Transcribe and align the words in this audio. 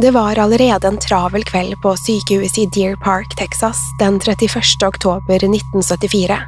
Det 0.00 0.10
var 0.10 0.38
allerede 0.38 0.88
en 0.88 0.98
travel 0.98 1.44
kveld 1.44 1.80
på 1.82 1.96
sykehuset 1.96 2.58
i 2.58 2.66
Deer 2.66 2.96
Park, 2.96 3.36
Texas 3.36 3.78
den 3.98 4.20
31. 4.20 4.62
oktober 4.86 5.34
1974. 5.34 6.38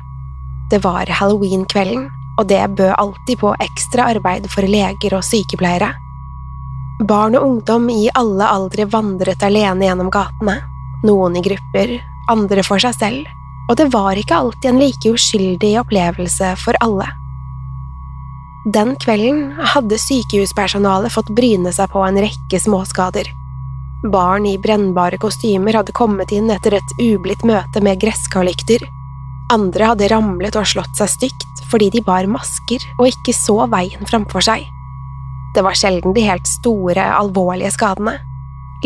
Det 0.71 0.79
var 0.79 1.07
halloween-kvelden, 1.07 2.05
og 2.39 2.47
det 2.47 2.77
bød 2.77 2.95
alltid 2.95 3.39
på 3.39 3.55
ekstra 3.59 4.07
arbeid 4.15 4.47
for 4.53 4.63
leger 4.63 5.17
og 5.19 5.27
sykepleiere. 5.27 5.89
Barn 7.09 7.35
og 7.35 7.49
ungdom 7.49 7.91
i 7.91 8.07
alle 8.15 8.47
aldre 8.47 8.87
vandret 8.87 9.43
alene 9.43 9.89
gjennom 9.89 10.13
gatene, 10.15 10.61
noen 11.03 11.41
i 11.41 11.43
grupper, 11.43 11.97
andre 12.31 12.63
for 12.63 12.79
seg 12.79 12.95
selv, 13.03 13.27
og 13.67 13.75
det 13.83 13.89
var 13.91 14.15
ikke 14.15 14.39
alltid 14.39 14.71
en 14.71 14.81
like 14.85 15.17
uskyldig 15.17 15.73
opplevelse 15.83 16.53
for 16.63 16.79
alle. 16.87 17.11
Den 18.79 18.95
kvelden 18.95 19.59
hadde 19.75 19.99
sykehuspersonalet 19.99 21.11
fått 21.19 21.35
bryne 21.35 21.75
seg 21.75 21.91
på 21.91 22.07
en 22.07 22.23
rekke 22.29 22.63
småskader. 22.63 23.40
Barn 24.03 24.47
i 24.47 24.59
brennbare 24.59 25.19
kostymer 25.21 25.77
hadde 25.77 25.93
kommet 25.93 26.33
inn 26.33 26.49
etter 26.51 26.79
et 26.79 26.93
ublidt 27.05 27.43
møte 27.45 27.83
med 27.85 28.01
gresskarlykter. 28.01 28.87
Andre 29.53 29.91
hadde 29.91 30.09
ramlet 30.09 30.57
og 30.57 30.69
slått 30.71 30.97
seg 30.97 31.11
stygt 31.13 31.65
fordi 31.71 31.91
de 31.93 32.01
bar 32.07 32.25
masker 32.31 32.81
og 32.97 33.11
ikke 33.11 33.35
så 33.37 33.67
veien 33.71 34.09
framfor 34.09 34.47
seg. 34.47 34.65
Det 35.55 35.65
var 35.67 35.77
sjelden 35.77 36.15
de 36.17 36.25
helt 36.25 36.49
store, 36.49 37.05
alvorlige 37.21 37.75
skadene. 37.75 38.17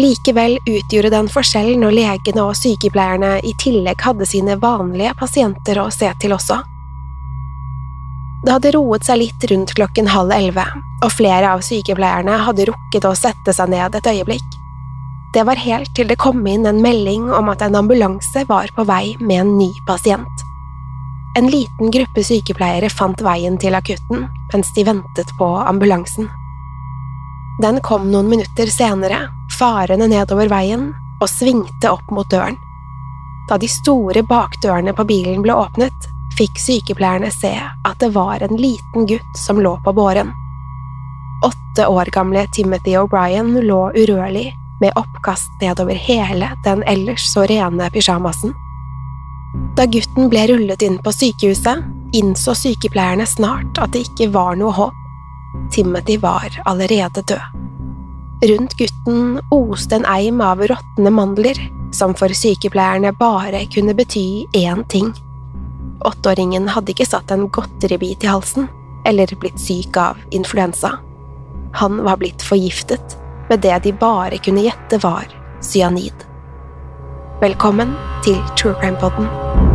Likevel 0.00 0.56
utgjorde 0.66 1.12
det 1.12 1.20
en 1.20 1.30
forskjell 1.30 1.76
når 1.78 1.94
legene 1.94 2.48
og 2.48 2.58
sykepleierne 2.58 3.36
i 3.46 3.54
tillegg 3.62 4.02
hadde 4.02 4.26
sine 4.26 4.58
vanlige 4.58 5.14
pasienter 5.20 5.78
å 5.78 5.86
se 5.94 6.10
til 6.18 6.34
også. 6.34 6.58
Det 8.44 8.50
hadde 8.50 8.74
roet 8.74 9.06
seg 9.06 9.22
litt 9.22 9.46
rundt 9.52 9.76
klokken 9.78 10.10
halv 10.10 10.34
elleve, 10.34 10.66
og 11.04 11.14
flere 11.14 11.54
av 11.54 11.62
sykepleierne 11.64 12.42
hadde 12.48 12.66
rukket 12.72 13.06
å 13.06 13.14
sette 13.16 13.54
seg 13.54 13.70
ned 13.72 13.94
et 13.94 14.10
øyeblikk. 14.10 14.63
Det 15.34 15.42
var 15.42 15.58
helt 15.58 15.90
til 15.96 16.06
det 16.06 16.14
kom 16.22 16.44
inn 16.46 16.62
en 16.66 16.78
melding 16.78 17.24
om 17.34 17.48
at 17.50 17.62
en 17.66 17.74
ambulanse 17.74 18.44
var 18.46 18.70
på 18.76 18.84
vei 18.86 19.16
med 19.18 19.40
en 19.40 19.56
ny 19.58 19.72
pasient. 19.86 20.44
En 21.34 21.50
liten 21.50 21.90
gruppe 21.90 22.22
sykepleiere 22.22 22.86
fant 22.86 23.18
veien 23.26 23.58
til 23.58 23.74
akutten 23.74 24.28
mens 24.52 24.70
de 24.76 24.84
ventet 24.86 25.34
på 25.38 25.48
ambulansen. 25.66 26.30
Den 27.62 27.82
kom 27.82 28.06
noen 28.12 28.30
minutter 28.30 28.70
senere, 28.70 29.24
farende 29.58 30.06
nedover 30.10 30.46
veien, 30.54 30.92
og 31.18 31.30
svingte 31.30 31.90
opp 31.90 32.14
mot 32.14 32.30
døren. 32.30 32.54
Da 33.50 33.58
de 33.58 33.66
store 33.70 34.22
bakdørene 34.22 34.94
på 34.94 35.06
bilen 35.10 35.42
ble 35.42 35.58
åpnet, 35.58 36.10
fikk 36.38 36.62
sykepleierne 36.62 37.34
se 37.34 37.56
at 37.58 37.98
det 37.98 38.14
var 38.14 38.42
en 38.42 38.54
liten 38.54 39.10
gutt 39.10 39.38
som 39.46 39.58
lå 39.58 39.80
på 39.82 39.94
båren. 39.98 40.30
Åtte 41.42 41.90
år 41.90 42.14
gamle 42.14 42.46
Timothy 42.54 42.94
O'Brien 42.98 43.56
lå 43.66 43.88
urørlig 43.98 44.52
med 44.84 44.92
oppkast 45.00 45.48
nedover 45.62 45.96
hele 45.96 46.50
den 46.64 46.82
ellers 46.86 47.24
så 47.32 47.46
rene 47.48 47.88
pysjamasen. 47.90 48.52
Da 49.78 49.86
gutten 49.88 50.28
ble 50.28 50.42
rullet 50.50 50.82
inn 50.84 50.98
på 51.00 51.12
sykehuset, 51.14 51.80
innså 52.14 52.52
sykepleierne 52.58 53.24
snart 53.26 53.80
at 53.80 53.94
det 53.94 54.04
ikke 54.08 54.28
var 54.34 54.58
noe 54.60 54.74
håp. 54.76 55.00
Timothy 55.72 56.18
var 56.20 56.52
allerede 56.68 57.24
død. 57.30 57.62
Rundt 58.44 58.76
gutten 58.76 59.40
oste 59.54 59.96
en 59.96 60.06
eim 60.10 60.42
av 60.44 60.60
råtne 60.68 61.14
mandler, 61.14 61.58
som 61.96 62.12
for 62.18 62.34
sykepleierne 62.36 63.14
bare 63.16 63.64
kunne 63.72 63.96
bety 63.96 64.44
én 64.52 64.84
ting. 64.92 65.14
Åtteåringen 66.04 66.68
hadde 66.74 66.92
ikke 66.92 67.08
satt 67.08 67.32
en 67.32 67.48
godteribit 67.48 68.26
i 68.26 68.32
halsen, 68.34 68.68
eller 69.08 69.32
blitt 69.40 69.60
syk 69.62 69.96
av 69.96 70.20
influensa. 70.34 70.98
Han 71.80 72.02
var 72.04 72.20
blitt 72.20 72.42
forgiftet 72.44 73.16
med 73.48 73.60
det 73.60 73.78
de 73.84 73.92
bare 73.92 74.38
kunne 74.38 74.64
gjette 74.64 75.00
var 75.02 75.28
cyanid. 75.62 76.26
Velkommen 77.40 77.94
til 78.24 78.40
True 78.56 78.74
Crime 78.80 78.96
Podden. 79.00 79.73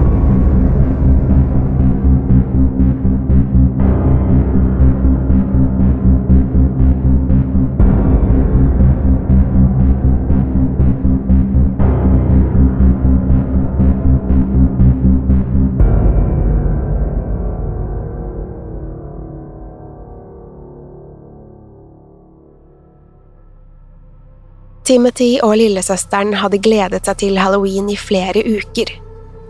Timothy 24.89 25.35
og 25.45 25.51
lillesøsteren 25.59 26.31
hadde 26.41 26.57
gledet 26.66 27.05
seg 27.05 27.19
til 27.22 27.35
halloween 27.38 27.91
i 27.94 27.97
flere 28.00 28.41
uker. 28.41 28.89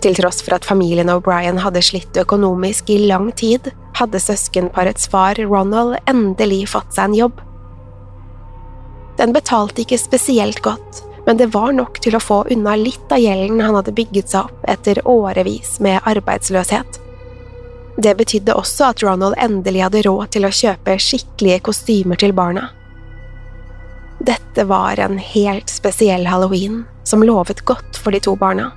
Til 0.04 0.16
tross 0.18 0.42
for 0.44 0.58
at 0.58 0.66
familien 0.68 1.08
O'Brien 1.14 1.62
hadde 1.64 1.84
slitt 1.86 2.18
økonomisk 2.20 2.90
i 2.92 2.98
lang 3.08 3.30
tid, 3.40 3.70
hadde 3.96 4.20
søskenparets 4.20 5.08
far 5.08 5.40
Ronald 5.40 5.96
endelig 6.12 6.66
fått 6.74 6.92
seg 6.92 7.08
en 7.08 7.16
jobb. 7.16 7.40
Den 9.20 9.32
betalte 9.36 9.86
ikke 9.86 10.00
spesielt 10.02 10.60
godt, 10.66 11.00
men 11.24 11.40
det 11.40 11.54
var 11.54 11.72
nok 11.78 12.02
til 12.04 12.18
å 12.20 12.24
få 12.24 12.42
unna 12.52 12.74
litt 12.80 13.08
av 13.08 13.24
gjelden 13.24 13.62
han 13.64 13.78
hadde 13.80 13.96
bygget 13.96 14.34
seg 14.34 14.50
opp 14.50 14.68
etter 14.76 15.00
årevis 15.08 15.78
med 15.84 16.04
arbeidsløshet. 16.04 17.00
Det 17.96 18.12
betydde 18.20 18.60
også 18.60 18.92
at 18.92 19.06
Ronald 19.08 19.40
endelig 19.40 19.86
hadde 19.88 20.04
råd 20.04 20.36
til 20.36 20.48
å 20.48 20.52
kjøpe 20.60 21.00
skikkelige 21.00 21.64
kostymer 21.72 22.20
til 22.20 22.36
barna. 22.36 22.68
Dette 24.20 24.64
var 24.64 25.00
en 25.00 25.18
helt 25.18 25.70
spesiell 25.70 26.28
halloween 26.28 26.84
som 27.04 27.24
lovet 27.24 27.62
godt 27.66 27.98
for 27.98 28.12
de 28.12 28.20
to 28.20 28.36
barna. 28.36 28.72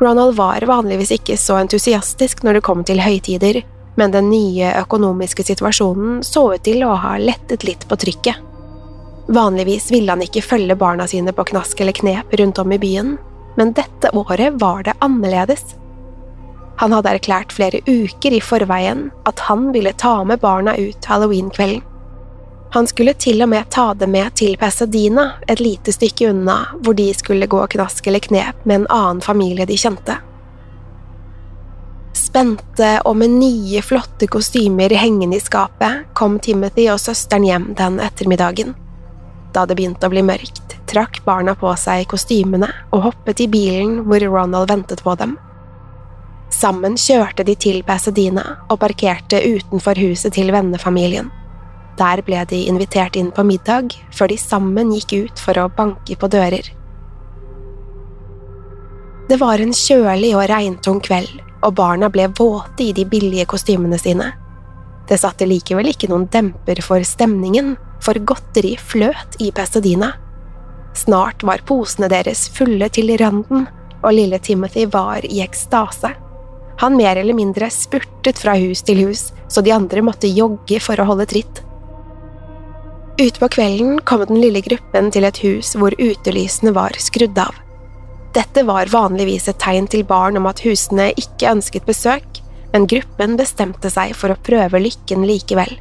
Ronald 0.00 0.34
var 0.34 0.66
vanligvis 0.66 1.12
ikke 1.14 1.36
så 1.38 1.58
entusiastisk 1.58 2.42
når 2.42 2.58
det 2.58 2.64
kom 2.66 2.84
til 2.86 3.02
høytider, 3.02 3.62
men 3.98 4.14
den 4.14 4.28
nye 4.30 4.72
økonomiske 4.78 5.46
situasjonen 5.46 6.20
så 6.26 6.44
ut 6.54 6.62
til 6.66 6.84
å 6.86 6.94
ha 7.02 7.16
lettet 7.18 7.66
litt 7.66 7.86
på 7.88 7.98
trykket. 7.98 8.44
Vanligvis 9.28 9.90
ville 9.92 10.14
han 10.14 10.22
ikke 10.24 10.42
følge 10.42 10.76
barna 10.78 11.06
sine 11.10 11.34
på 11.34 11.44
knask 11.50 11.80
eller 11.80 11.96
knep 11.98 12.32
rundt 12.40 12.58
om 12.62 12.72
i 12.72 12.78
byen, 12.80 13.16
men 13.58 13.74
dette 13.76 14.10
året 14.16 14.56
var 14.62 14.86
det 14.86 14.94
annerledes. 15.04 15.74
Han 16.78 16.94
hadde 16.94 17.10
erklært 17.16 17.52
flere 17.52 17.82
uker 17.86 18.34
i 18.34 18.40
forveien 18.42 19.08
at 19.26 19.42
han 19.48 19.72
ville 19.74 19.92
ta 19.98 20.22
med 20.24 20.40
barna 20.40 20.76
ut 20.78 21.10
halloweenkvelden. 21.10 21.82
Han 22.70 22.86
skulle 22.86 23.14
til 23.14 23.42
og 23.42 23.48
med 23.48 23.70
ta 23.70 23.94
det 23.94 24.06
med 24.12 24.34
til 24.36 24.56
Pasadena, 24.60 25.30
et 25.48 25.60
lite 25.60 25.92
stykke 25.92 26.30
unna, 26.30 26.58
hvor 26.84 26.94
de 26.94 27.06
skulle 27.16 27.48
gå 27.48 27.62
knask 27.66 28.06
eller 28.06 28.20
knep 28.20 28.64
med 28.64 28.82
en 28.82 28.90
annen 28.92 29.22
familie 29.24 29.66
de 29.66 29.76
kjente. 29.76 30.18
Spente 32.12 32.90
og 33.08 33.16
med 33.16 33.32
nye, 33.40 33.80
flotte 33.82 34.28
kostymer 34.28 34.92
hengende 35.00 35.38
i 35.38 35.40
skapet 35.40 36.10
kom 36.18 36.36
Timothy 36.44 36.90
og 36.92 37.00
søsteren 37.00 37.46
hjem 37.48 37.70
den 37.78 37.96
ettermiddagen. 38.04 38.74
Da 39.56 39.64
det 39.64 39.78
begynte 39.78 40.04
å 40.04 40.12
bli 40.12 40.26
mørkt, 40.26 40.76
trakk 40.90 41.22
barna 41.24 41.54
på 41.56 41.72
seg 41.80 42.04
kostymene 42.10 42.68
og 42.92 43.06
hoppet 43.06 43.40
i 43.40 43.48
bilen 43.48 44.02
hvor 44.04 44.20
Ronald 44.28 44.68
ventet 44.68 45.00
på 45.06 45.16
dem. 45.16 45.38
Sammen 46.52 47.00
kjørte 47.00 47.48
de 47.48 47.56
til 47.56 47.80
Pasadena 47.86 48.44
og 48.68 48.80
parkerte 48.84 49.40
utenfor 49.40 49.96
huset 50.00 50.36
til 50.36 50.52
vennefamilien. 50.52 51.32
Der 51.98 52.22
ble 52.22 52.44
de 52.46 52.64
invitert 52.70 53.16
inn 53.18 53.32
på 53.34 53.42
middag, 53.42 53.96
før 54.14 54.30
de 54.30 54.38
sammen 54.38 54.92
gikk 54.94 55.14
ut 55.24 55.40
for 55.42 55.58
å 55.58 55.70
banke 55.74 56.14
på 56.18 56.30
dører. 56.30 56.68
Det 59.28 59.36
var 59.40 59.60
en 59.60 59.74
kjølig 59.76 60.30
og 60.38 60.46
regntung 60.48 61.02
kveld, 61.04 61.40
og 61.66 61.74
barna 61.76 62.08
ble 62.08 62.28
våte 62.38 62.86
i 62.86 62.94
de 62.96 63.04
billige 63.04 63.48
kostymene 63.50 63.98
sine. 64.00 64.30
Det 65.08 65.18
satte 65.18 65.48
likevel 65.48 65.90
ikke 65.90 66.08
noen 66.12 66.28
demper 66.30 66.80
for 66.84 67.02
stemningen, 67.04 67.74
for 68.04 68.20
godteri 68.22 68.76
fløt 68.78 69.36
i 69.42 69.50
Pasadena. 69.52 70.12
Snart 70.96 71.42
var 71.42 71.64
posene 71.66 72.08
deres 72.10 72.46
fulle 72.54 72.88
til 72.94 73.10
randen, 73.18 73.66
og 73.98 74.14
lille 74.14 74.38
Timothy 74.38 74.86
var 74.92 75.26
i 75.26 75.42
ekstase. 75.42 76.14
Han 76.78 76.96
mer 76.96 77.18
eller 77.18 77.34
mindre 77.34 77.68
spurtet 77.74 78.38
fra 78.38 78.54
hus 78.56 78.84
til 78.86 79.02
hus, 79.08 79.28
så 79.50 79.64
de 79.66 79.74
andre 79.74 80.04
måtte 80.06 80.30
jogge 80.30 80.78
for 80.80 81.00
å 81.00 81.08
holde 81.10 81.26
tritt. 81.26 81.64
Utpå 83.20 83.48
kvelden 83.48 84.00
kom 84.00 84.24
den 84.28 84.38
lille 84.38 84.60
gruppen 84.62 85.08
til 85.10 85.24
et 85.26 85.38
hus 85.42 85.72
hvor 85.74 85.94
utelysene 85.98 86.70
var 86.70 86.94
skrudd 87.02 87.38
av. 87.42 87.56
Dette 88.36 88.62
var 88.62 88.92
vanligvis 88.92 89.48
et 89.50 89.58
tegn 89.58 89.88
til 89.90 90.04
barn 90.06 90.38
om 90.38 90.46
at 90.46 90.62
husene 90.62 91.08
ikke 91.18 91.50
ønsket 91.50 91.88
besøk, 91.88 92.38
men 92.70 92.86
gruppen 92.86 93.34
bestemte 93.40 93.90
seg 93.90 94.14
for 94.14 94.30
å 94.30 94.38
prøve 94.46 94.78
lykken 94.84 95.26
likevel. 95.26 95.72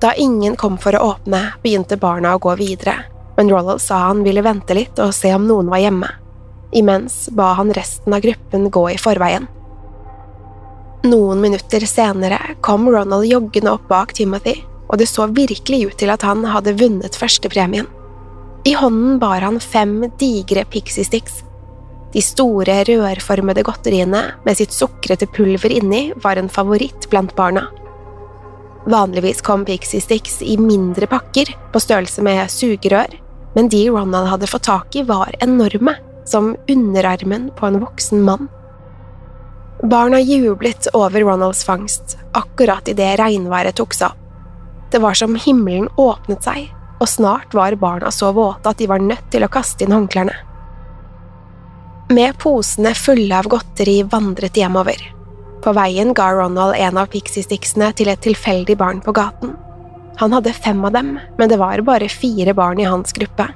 Da 0.00 0.14
ingen 0.16 0.56
kom 0.56 0.80
for 0.80 0.96
å 0.96 1.10
åpne, 1.10 1.42
begynte 1.60 2.00
barna 2.00 2.32
å 2.38 2.40
gå 2.40 2.56
videre, 2.56 2.96
men 3.36 3.52
Rollald 3.52 3.84
sa 3.84 4.06
han 4.06 4.24
ville 4.24 4.46
vente 4.46 4.72
litt 4.72 4.96
og 4.96 5.12
se 5.12 5.34
om 5.36 5.44
noen 5.44 5.68
var 5.68 5.84
hjemme. 5.84 6.08
Imens 6.72 7.26
ba 7.36 7.52
han 7.60 7.74
resten 7.76 8.16
av 8.16 8.24
gruppen 8.24 8.70
gå 8.72 8.88
i 8.94 8.96
forveien. 8.96 9.44
Noen 11.04 11.44
minutter 11.44 11.84
senere 11.84 12.56
kom 12.64 12.88
Ronald 12.88 13.28
joggende 13.28 13.76
opp 13.76 13.88
bak 13.92 14.16
Timothy 14.16 14.62
og 14.90 14.98
det 14.98 15.06
så 15.08 15.28
virkelig 15.30 15.84
ut 15.86 15.98
til 16.02 16.10
at 16.10 16.24
han 16.26 16.42
hadde 16.50 16.74
vunnet 16.80 17.16
førstepremien. 17.16 17.86
I 18.66 18.74
hånden 18.76 19.18
bar 19.22 19.40
han 19.40 19.60
fem 19.62 20.02
digre 20.20 20.66
Pixie 20.68 21.06
Sticks. 21.06 21.40
De 22.12 22.20
store, 22.24 22.82
rørformede 22.88 23.62
godteriene 23.64 24.22
med 24.44 24.58
sitt 24.58 24.74
sukrete 24.74 25.28
pulver 25.30 25.72
inni 25.72 26.10
var 26.24 26.36
en 26.36 26.50
favoritt 26.50 27.06
blant 27.12 27.32
barna. 27.38 27.68
Vanligvis 28.90 29.44
kom 29.46 29.64
Pixie 29.64 30.02
Sticks 30.02 30.40
i 30.42 30.56
mindre 30.58 31.06
pakker, 31.06 31.52
på 31.72 31.80
størrelse 31.80 32.24
med 32.26 32.42
sugerør, 32.50 33.14
men 33.54 33.68
de 33.70 33.84
Ronald 33.90 34.28
hadde 34.32 34.48
fått 34.50 34.66
tak 34.66 34.96
i, 34.96 35.04
var 35.06 35.36
enorme, 35.40 35.94
som 36.26 36.56
underarmen 36.68 37.50
på 37.56 37.68
en 37.68 37.80
voksen 37.82 38.24
mann. 38.26 38.48
Barna 39.82 40.20
jublet 40.20 40.90
over 40.92 41.24
Ronalds 41.24 41.62
fangst, 41.64 42.18
akkurat 42.36 42.88
idet 42.90 43.14
regnværet 43.20 43.78
tok 43.80 43.96
seg 43.96 44.10
opp. 44.10 44.19
Det 44.90 44.98
var 44.98 45.14
som 45.14 45.36
himmelen 45.38 45.88
åpnet 45.96 46.44
seg, 46.44 46.70
og 46.98 47.08
snart 47.08 47.54
var 47.54 47.76
barna 47.78 48.10
så 48.14 48.32
våte 48.34 48.72
at 48.72 48.78
de 48.80 48.88
var 48.90 49.02
nødt 49.02 49.30
til 49.32 49.46
å 49.46 49.52
kaste 49.52 49.86
inn 49.86 49.94
håndklærne. 49.94 50.34
Med 52.10 52.34
posene 52.42 52.90
fulle 52.98 53.38
av 53.38 53.46
godteri 53.50 54.00
vandret 54.02 54.56
de 54.56 54.64
hjemover. 54.64 55.02
På 55.62 55.74
veien 55.76 56.10
ga 56.16 56.30
Ronald 56.34 56.74
en 56.74 56.98
av 56.98 57.10
pixie-sticksene 57.12 57.92
til 57.94 58.10
et 58.10 58.22
tilfeldig 58.24 58.74
barn 58.80 59.02
på 59.04 59.14
gaten. 59.14 59.54
Han 60.18 60.34
hadde 60.34 60.56
fem 60.56 60.82
av 60.84 60.96
dem, 60.96 61.14
men 61.38 61.48
det 61.48 61.60
var 61.60 61.80
bare 61.86 62.10
fire 62.10 62.54
barn 62.56 62.80
i 62.82 62.88
hans 62.88 63.14
gruppe. 63.16 63.46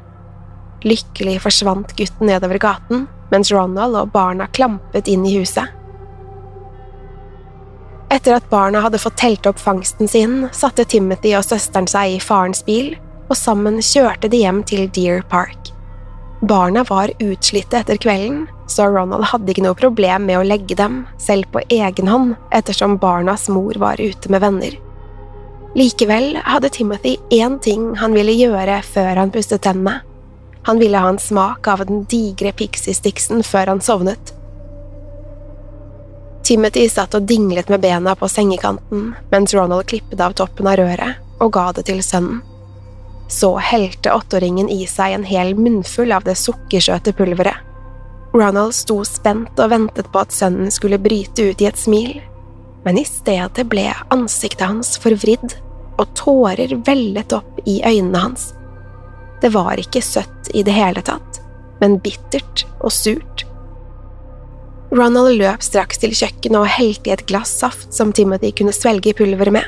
Lykkelig 0.85 1.41
forsvant 1.43 1.97
gutten 1.99 2.31
nedover 2.31 2.61
gaten, 2.63 3.09
mens 3.33 3.51
Ronald 3.53 3.99
og 3.99 4.13
barna 4.15 4.47
klampet 4.55 5.09
inn 5.11 5.27
i 5.27 5.35
huset. 5.41 5.67
Etter 8.15 8.37
at 8.37 8.47
barna 8.51 8.79
hadde 8.85 9.01
fått 9.03 9.17
telt 9.19 9.47
opp 9.51 9.59
fangsten 9.59 10.09
sin, 10.09 10.45
satte 10.55 10.85
Timothy 10.87 11.33
og 11.35 11.43
søsteren 11.49 11.89
seg 11.91 12.13
i 12.15 12.21
farens 12.23 12.63
bil, 12.63 12.93
og 13.27 13.35
sammen 13.39 13.81
kjørte 13.83 14.31
de 14.31 14.45
hjem 14.45 14.61
til 14.71 14.87
Deer 14.95 15.25
Park. 15.33 15.73
Barna 16.45 16.85
var 16.87 17.11
utslitte 17.25 17.81
etter 17.81 17.99
kvelden, 17.99 18.45
så 18.71 18.87
Ronald 18.93 19.27
hadde 19.33 19.51
ikke 19.51 19.65
noe 19.65 19.79
problem 19.79 20.29
med 20.29 20.39
å 20.39 20.47
legge 20.47 20.77
dem, 20.79 21.03
selv 21.19 21.49
på 21.51 21.65
egen 21.73 22.11
hånd, 22.11 22.37
ettersom 22.55 22.99
barnas 23.03 23.49
mor 23.51 23.75
var 23.83 23.99
ute 23.99 24.31
med 24.31 24.45
venner. 24.45 24.79
Likevel 25.75 26.37
hadde 26.45 26.71
Timothy 26.71 27.17
én 27.35 27.59
ting 27.65 27.97
han 27.99 28.15
ville 28.15 28.37
gjøre 28.37 28.79
før 28.87 29.25
han 29.25 29.35
pustet 29.35 29.65
tennene. 29.67 30.05
Han 30.69 30.79
ville 30.79 31.01
ha 31.03 31.11
en 31.11 31.19
smak 31.19 31.67
av 31.69 31.83
den 31.89 32.07
digre 32.09 32.55
pixie-sticksen 32.55 33.43
før 33.43 33.75
han 33.75 33.83
sovnet. 33.83 34.37
Timothy 36.45 36.89
satt 36.93 37.15
og 37.17 37.25
dinglet 37.25 37.71
med 37.73 37.81
bena 37.81 38.13
på 38.21 38.29
sengekanten 38.29 39.15
mens 39.31 39.55
Ronald 39.57 39.87
klippet 39.89 40.21
av 40.21 40.35
toppen 40.37 40.69
av 40.69 40.77
røret 40.77 41.41
og 41.41 41.55
ga 41.57 41.71
det 41.77 41.87
til 41.89 42.03
sønnen. 42.05 42.43
Så 43.33 43.55
helte 43.57 44.13
åtteåringen 44.13 44.69
i 44.69 44.85
seg 44.87 45.15
en 45.17 45.25
hel 45.25 45.55
munnfull 45.57 46.13
av 46.13 46.27
det 46.29 46.37
sukkersøte 46.37 47.15
pulveret. 47.17 47.57
Ronald 48.35 48.75
sto 48.77 48.99
spent 49.09 49.61
og 49.63 49.71
ventet 49.73 50.11
på 50.13 50.21
at 50.21 50.35
sønnen 50.35 50.71
skulle 50.75 51.01
bryte 51.01 51.49
ut 51.49 51.63
i 51.63 51.69
et 51.71 51.81
smil, 51.81 52.19
men 52.85 52.99
i 53.01 53.07
stedet 53.09 53.65
ble 53.71 53.87
ansiktet 54.13 54.67
hans 54.67 54.99
forvridd, 55.01 55.57
og 55.95 56.11
tårer 56.19 56.75
vellet 56.85 57.33
opp 57.33 57.61
i 57.71 57.79
øynene 57.87 58.21
hans. 58.27 58.49
Det 59.41 59.53
var 59.55 59.79
ikke 59.81 60.03
søtt 60.03 60.51
i 60.53 60.65
det 60.67 60.75
hele 60.75 61.01
tatt, 61.07 61.41
men 61.81 62.01
bittert 62.03 62.67
og 62.81 62.93
surt 62.93 63.44
Ronald 64.95 65.35
løp 65.41 65.63
straks 65.65 65.99
til 65.99 66.13
kjøkkenet 66.15 66.61
og 66.61 66.71
helte 66.71 67.11
i 67.11 67.15
et 67.17 67.25
glass 67.27 67.51
saft 67.65 67.95
som 67.95 68.13
Timothy 68.15 68.53
kunne 68.55 68.75
svelge 68.75 69.15
pulveret 69.19 69.57
med, 69.57 69.67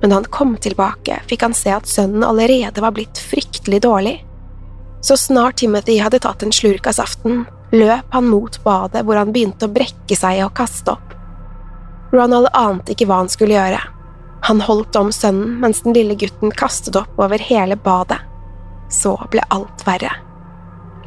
men 0.00 0.08
da 0.08 0.16
han 0.16 0.28
kom 0.32 0.54
tilbake, 0.56 1.18
fikk 1.28 1.44
han 1.44 1.56
se 1.56 1.74
at 1.76 1.90
sønnen 1.90 2.24
allerede 2.24 2.80
var 2.80 2.94
blitt 2.96 3.20
fryktelig 3.20 3.82
dårlig. 3.84 4.14
Så 5.04 5.18
snart 5.20 5.60
Timothy 5.60 5.98
hadde 6.00 6.22
tatt 6.24 6.42
en 6.46 6.54
slurk 6.56 6.88
av 6.88 6.96
saften, 6.96 7.44
løp 7.74 8.16
han 8.16 8.30
mot 8.32 8.56
badet 8.64 9.04
hvor 9.04 9.20
han 9.20 9.34
begynte 9.34 9.68
å 9.68 9.74
brekke 9.76 10.16
seg 10.16 10.40
og 10.46 10.54
kaste 10.56 10.96
opp. 10.96 11.12
Ronald 12.12 12.48
ante 12.56 12.96
ikke 12.96 13.10
hva 13.10 13.22
han 13.22 13.32
skulle 13.32 13.58
gjøre. 13.58 13.80
Han 14.48 14.64
holdt 14.64 14.96
om 14.96 15.12
sønnen 15.12 15.58
mens 15.60 15.84
den 15.84 15.96
lille 15.96 16.16
gutten 16.16 16.52
kastet 16.52 16.96
opp 16.96 17.20
over 17.20 17.44
hele 17.44 17.76
badet. 17.76 18.20
Så 18.92 19.18
ble 19.32 19.44
alt 19.52 19.84
verre. 19.84 20.16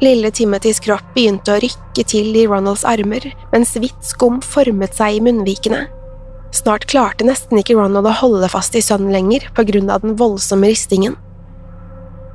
Lille 0.00 0.30
Timothys 0.30 0.80
kropp 0.84 1.14
begynte 1.14 1.54
å 1.54 1.60
rykke 1.62 2.02
til 2.04 2.34
i 2.36 2.44
Ronalds 2.48 2.84
armer, 2.84 3.30
mens 3.52 3.72
hvitt 3.80 4.02
skum 4.04 4.42
formet 4.44 4.96
seg 4.96 5.16
i 5.16 5.22
munnvikene. 5.24 5.86
Snart 6.52 6.84
klarte 6.90 7.24
nesten 7.24 7.60
ikke 7.60 7.78
Ronald 7.78 8.08
å 8.08 8.14
holde 8.20 8.48
fast 8.52 8.76
i 8.76 8.82
sønnen 8.84 9.12
lenger 9.12 9.48
på 9.56 9.64
grunn 9.68 9.88
av 9.92 10.04
den 10.04 10.16
voldsomme 10.20 10.68
ristingen. 10.68 11.16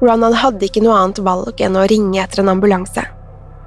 Ronald 0.01 0.39
hadde 0.41 0.65
ikke 0.65 0.81
noe 0.81 0.97
annet 0.97 1.21
valg 1.21 1.61
enn 1.61 1.77
å 1.77 1.85
ringe 1.89 2.23
etter 2.23 2.41
en 2.41 2.49
ambulanse. 2.55 3.05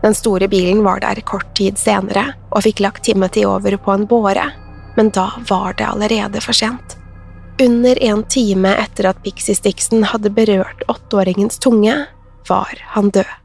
Den 0.03 0.17
store 0.19 0.51
bilen 0.51 0.83
var 0.85 1.01
der 1.01 1.23
kort 1.25 1.55
tid 1.57 1.79
senere 1.81 2.33
og 2.51 2.67
fikk 2.67 2.83
lagt 2.83 3.07
Timothy 3.07 3.47
over 3.49 3.79
på 3.79 3.95
en 3.95 4.09
båre, 4.11 4.51
men 4.99 5.15
da 5.15 5.31
var 5.49 5.79
det 5.79 5.87
allerede 5.87 6.43
for 6.45 6.57
sent. 6.57 6.99
Under 7.63 7.99
en 8.03 8.27
time 8.27 8.75
etter 8.75 9.07
at 9.13 9.23
Pixie 9.23 9.55
Stixon 9.55 10.03
hadde 10.11 10.35
berørt 10.35 10.83
åtteåringens 10.91 11.63
tunge, 11.63 11.95
var 12.51 12.85
han 12.97 13.15
død. 13.15 13.44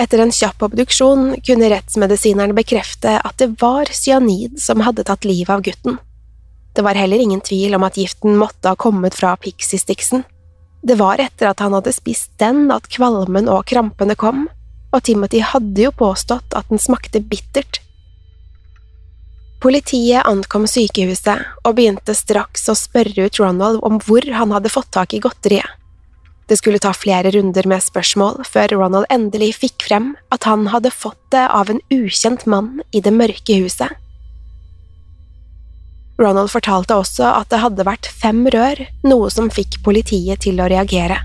Etter 0.00 0.22
en 0.22 0.32
kjapp 0.32 0.62
obduksjon 0.64 1.34
kunne 1.44 1.68
rettsmedisinerne 1.68 2.56
bekrefte 2.56 3.18
at 3.20 3.36
det 3.42 3.50
var 3.60 3.90
cyanid 3.92 4.56
som 4.62 4.80
hadde 4.86 5.04
tatt 5.04 5.26
livet 5.28 5.52
av 5.52 5.64
gutten. 5.66 5.98
Det 6.72 6.84
var 6.86 6.96
heller 6.96 7.20
ingen 7.20 7.42
tvil 7.44 7.74
om 7.76 7.84
at 7.84 7.98
giften 8.00 8.38
måtte 8.40 8.72
ha 8.72 8.78
kommet 8.80 9.18
fra 9.18 9.34
Pixie-Stixen. 9.36 10.22
Det 10.80 10.96
var 10.96 11.20
etter 11.20 11.50
at 11.50 11.60
han 11.60 11.74
hadde 11.76 11.92
spist 11.92 12.32
den 12.40 12.70
at 12.72 12.88
kvalmen 12.88 13.50
og 13.52 13.66
krampene 13.68 14.16
kom, 14.16 14.46
og 14.90 15.02
Timothy 15.04 15.42
hadde 15.44 15.84
jo 15.84 15.92
påstått 15.92 16.56
at 16.56 16.70
den 16.72 16.80
smakte 16.80 17.20
bittert. 17.20 17.82
Politiet 19.60 20.24
ankom 20.24 20.64
sykehuset 20.64 21.44
og 21.66 21.76
begynte 21.76 22.16
straks 22.16 22.64
å 22.72 22.78
spørre 22.78 23.28
ut 23.28 23.42
Ronald 23.42 23.82
om 23.84 24.00
hvor 24.00 24.24
han 24.32 24.56
hadde 24.56 24.72
fått 24.72 24.88
tak 24.96 25.12
i 25.12 25.20
godteriet. 25.20 25.68
Det 26.50 26.56
skulle 26.58 26.80
ta 26.82 26.90
flere 26.90 27.30
runder 27.30 27.62
med 27.70 27.78
spørsmål 27.78 28.40
før 28.42 28.72
Ronald 28.74 29.06
endelig 29.14 29.52
fikk 29.60 29.84
frem 29.86 30.08
at 30.34 30.48
han 30.50 30.64
hadde 30.72 30.90
fått 30.90 31.20
det 31.30 31.44
av 31.46 31.70
en 31.70 31.78
ukjent 31.94 32.42
mann 32.50 32.80
i 32.90 32.98
det 33.06 33.12
mørke 33.14 33.60
huset. 33.62 33.92
Ronald 36.18 36.50
fortalte 36.50 36.96
også 36.98 37.28
at 37.36 37.52
det 37.54 37.60
hadde 37.62 37.86
vært 37.86 38.08
fem 38.10 38.42
rør, 38.50 38.82
noe 39.06 39.28
som 39.30 39.46
fikk 39.46 39.78
politiet 39.86 40.42
til 40.42 40.58
å 40.58 40.66
reagere. 40.72 41.20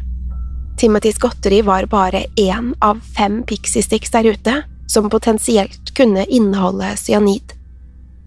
Timothys 0.77 1.17
godteri 1.17 1.63
var 1.65 1.89
bare 1.89 2.27
én 2.37 2.75
av 2.85 3.01
fem 3.17 3.41
pixiesticks 3.49 4.13
der 4.13 4.29
ute 4.29 4.55
som 4.85 5.09
potensielt 5.09 5.89
kunne 5.97 6.27
inneholde 6.29 6.93
cyanid. 7.01 7.57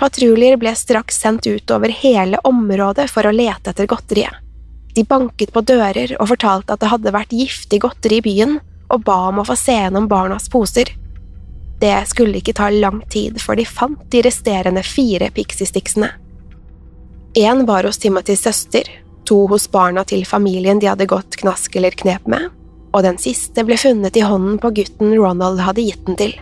Patruljer 0.03 0.59
ble 0.59 0.75
straks 0.75 1.23
sendt 1.23 1.47
ut 1.47 1.71
over 1.71 1.95
hele 2.03 2.43
området 2.43 3.07
for 3.15 3.31
å 3.31 3.35
lete 3.39 3.71
etter 3.71 3.87
godteriet. 3.87 4.48
De 4.95 5.05
banket 5.05 5.53
på 5.55 5.63
dører 5.67 6.15
og 6.19 6.31
fortalte 6.33 6.75
at 6.75 6.83
det 6.83 6.93
hadde 6.93 7.15
vært 7.15 7.35
giftig 7.35 7.83
godteri 7.85 8.21
i 8.21 8.25
byen, 8.25 8.59
og 8.89 9.05
ba 9.05 9.19
om 9.29 9.43
å 9.43 9.47
få 9.47 9.57
se 9.59 9.77
gjennom 9.77 10.09
barnas 10.09 10.49
poser. 10.53 10.91
Det 11.79 11.95
skulle 12.11 12.41
ikke 12.41 12.57
ta 12.59 12.71
lang 12.75 13.03
tid 13.13 13.39
før 13.43 13.61
de 13.61 13.67
fant 13.69 14.01
de 14.11 14.23
resterende 14.25 14.83
fire 14.83 15.29
Pixie-sticksene. 15.35 16.09
Én 17.39 17.67
var 17.69 17.87
hos 17.87 18.01
Timothys 18.03 18.43
søster, 18.43 18.89
to 19.29 19.45
hos 19.47 19.69
barna 19.71 20.03
til 20.09 20.25
familien 20.27 20.81
de 20.81 20.89
hadde 20.91 21.07
gått 21.07 21.37
knask 21.39 21.77
eller 21.77 21.95
knep 21.95 22.27
med, 22.27 22.49
og 22.97 23.05
den 23.05 23.21
siste 23.21 23.63
ble 23.69 23.77
funnet 23.79 24.17
i 24.17 24.25
hånden 24.27 24.57
på 24.63 24.73
gutten 24.81 25.13
Ronald 25.15 25.61
hadde 25.63 25.85
gitt 25.85 26.07
den 26.09 26.19
til. 26.19 26.35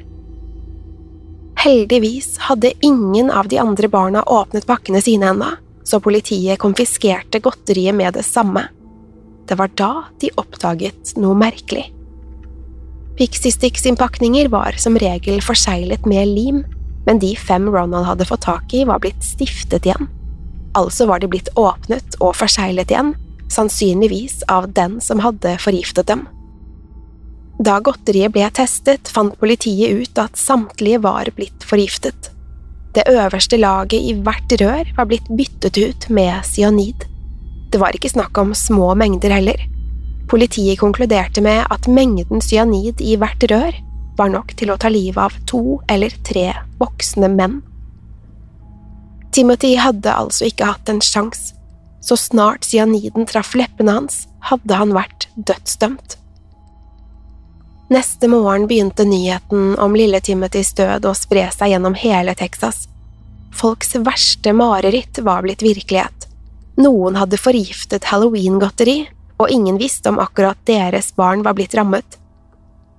Heldigvis 1.61 2.37
hadde 2.47 2.73
ingen 2.87 3.31
av 3.31 3.49
de 3.51 3.59
andre 3.59 3.91
barna 3.91 4.23
åpnet 4.23 4.69
pakkene 4.69 5.03
sine 5.03 5.33
ennå, 5.35 5.51
så 5.87 6.01
politiet 6.03 6.59
konfiskerte 6.63 7.41
godteriet 7.45 7.95
med 7.95 8.17
det 8.19 8.25
samme. 8.27 8.67
Det 9.47 9.59
var 9.59 9.71
da 9.79 9.93
de 10.21 10.33
oppdaget 10.41 11.15
noe 11.21 11.37
merkelig. 11.39 11.87
Pixie 13.17 13.55
Sticks-innpakninger 13.55 14.51
var 14.53 14.77
som 14.83 14.99
regel 15.01 15.39
forseglet 15.41 16.05
med 16.11 16.29
lim, 16.29 16.65
men 17.07 17.23
de 17.23 17.33
fem 17.39 17.69
Ronald 17.71 18.05
hadde 18.09 18.27
fått 18.29 18.45
tak 18.45 18.75
i, 18.75 18.85
var 18.85 19.01
blitt 19.01 19.25
stiftet 19.25 19.87
igjen. 19.87 20.11
Altså 20.77 21.07
var 21.09 21.23
de 21.23 21.31
blitt 21.31 21.49
åpnet 21.57 22.19
og 22.21 22.35
forseglet 22.37 22.91
igjen, 22.93 23.15
sannsynligvis 23.49 24.43
av 24.53 24.69
den 24.77 24.99
som 25.01 25.23
hadde 25.25 25.55
forgiftet 25.63 26.11
dem. 26.11 26.27
Da 27.63 27.79
godteriet 27.81 28.35
ble 28.35 28.45
testet, 28.53 29.09
fant 29.09 29.39
politiet 29.41 30.03
ut 30.03 30.19
at 30.21 30.37
samtlige 30.37 31.01
var 31.07 31.31
blitt 31.39 31.65
forgiftet. 31.65 32.35
Det 32.97 33.05
øverste 33.13 33.59
laget 33.61 34.01
i 34.09 34.15
hvert 34.25 34.53
rør 34.61 34.89
var 34.97 35.09
blitt 35.11 35.27
byttet 35.29 35.77
ut 35.77 36.09
med 36.09 36.45
cyanid. 36.49 37.05
Det 37.73 37.81
var 37.81 37.93
ikke 37.93 38.09
snakk 38.09 38.39
om 38.41 38.55
små 38.57 38.95
mengder 38.97 39.35
heller. 39.37 39.61
Politiet 40.31 40.79
konkluderte 40.81 41.43
med 41.45 41.67
at 41.71 41.89
mengden 41.89 42.41
cyanid 42.41 43.03
i 43.05 43.19
hvert 43.21 43.45
rør 43.53 43.77
var 44.17 44.33
nok 44.33 44.55
til 44.57 44.73
å 44.73 44.79
ta 44.81 44.89
livet 44.89 45.21
av 45.21 45.37
to 45.47 45.83
eller 45.93 46.15
tre 46.25 46.49
voksne 46.81 47.29
menn. 47.35 47.61
Timothy 49.37 49.75
hadde 49.77 50.09
altså 50.17 50.49
ikke 50.49 50.71
hatt 50.71 50.89
en 50.89 51.03
sjans. 51.05 51.51
Så 52.01 52.17
snart 52.17 52.65
cyaniden 52.65 53.27
traff 53.29 53.53
leppene 53.59 53.93
hans, 53.93 54.23
hadde 54.49 54.79
han 54.79 54.95
vært 54.97 55.29
dødsdømt. 55.37 56.17
Neste 57.89 58.29
morgen 58.29 58.67
begynte 58.67 59.05
nyheten 59.05 59.79
om 59.79 59.95
lille 59.95 60.19
Timothys 60.21 60.73
død 60.75 61.05
å 61.07 61.13
spre 61.15 61.45
seg 61.55 61.71
gjennom 61.71 61.95
hele 61.95 62.35
Texas. 62.35 62.89
Folks 63.55 63.95
verste 64.03 64.51
mareritt 64.53 65.21
var 65.23 65.47
blitt 65.47 65.63
virkelighet. 65.63 66.27
Noen 66.83 67.15
hadde 67.15 67.39
forgiftet 67.39 68.11
halloween-godteri, 68.11 69.07
og 69.39 69.55
ingen 69.55 69.79
visste 69.79 70.11
om 70.11 70.19
akkurat 70.19 70.59
deres 70.67 71.13
barn 71.15 71.47
var 71.47 71.55
blitt 71.55 71.79
rammet. 71.79 72.19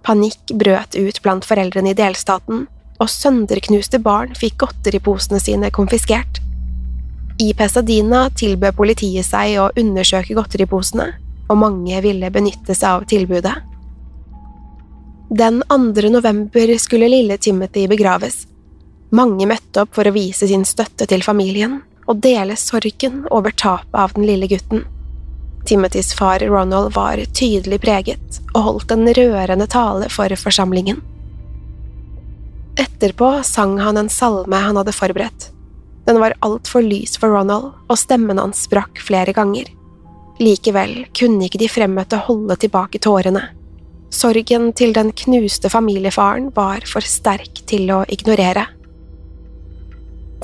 Panikk 0.08 0.56
brøt 0.56 0.96
ut 0.96 1.22
blant 1.22 1.46
foreldrene 1.46 1.92
i 1.92 1.98
delstaten, 1.98 2.66
og 2.98 3.12
sønderknuste 3.12 4.00
barn 4.00 4.32
fikk 4.40 4.62
godteriposene 4.64 5.44
sine 5.44 5.70
konfiskert. 5.70 6.40
I 7.44 7.52
Pesadina 7.54 8.30
tilbød 8.32 8.80
politiet 8.80 9.28
seg 9.28 9.60
å 9.60 9.68
undersøke 9.76 10.38
godteriposene, 10.38 11.12
og 11.52 11.60
mange 11.60 12.00
ville 12.08 12.32
benytte 12.32 12.72
seg 12.72 12.88
av 12.88 13.12
tilbudet. 13.12 13.60
Den 15.30 15.64
2. 15.70 16.10
november 16.10 16.78
skulle 16.78 17.08
lille 17.08 17.38
Timothy 17.38 17.88
begraves. 17.88 18.48
Mange 19.10 19.48
møtte 19.48 19.82
opp 19.84 19.96
for 19.96 20.08
å 20.08 20.14
vise 20.16 20.48
sin 20.48 20.64
støtte 20.64 21.04
til 21.04 21.24
familien 21.24 21.82
og 22.08 22.22
dele 22.24 22.56
sorgen 22.56 23.26
over 23.28 23.52
tapet 23.52 23.98
av 24.00 24.14
den 24.16 24.24
lille 24.24 24.48
gutten. 24.48 24.86
Timothys 25.68 26.14
far 26.16 26.40
Ronald 26.40 26.94
var 26.96 27.20
tydelig 27.36 27.82
preget 27.84 28.40
og 28.54 28.62
holdt 28.70 28.96
en 28.96 29.04
rørende 29.20 29.68
tale 29.68 30.08
for 30.08 30.32
forsamlingen. 30.40 31.04
Etterpå 32.80 33.34
sang 33.44 33.76
han 33.84 34.00
en 34.00 34.10
salme 34.10 34.64
han 34.64 34.80
hadde 34.80 34.96
forberedt. 34.96 35.50
Den 36.08 36.22
var 36.24 36.38
altfor 36.40 36.88
lys 36.88 37.20
for 37.20 37.36
Ronald, 37.36 37.74
og 37.92 38.00
stemmen 38.00 38.40
hans 38.40 38.64
sprakk 38.64 39.04
flere 39.04 39.36
ganger. 39.36 39.68
Likevel 40.40 41.02
kunne 41.12 41.50
ikke 41.50 41.60
de 41.60 41.68
fremmøtte 41.68 42.24
holde 42.30 42.56
tilbake 42.64 43.04
tårene. 43.04 43.57
Sorgen 44.14 44.72
til 44.78 44.94
den 44.96 45.12
knuste 45.12 45.70
familiefaren 45.70 46.50
var 46.56 46.86
for 46.88 47.04
sterk 47.04 47.64
til 47.68 47.90
å 47.92 48.04
ignorere. 48.08 48.66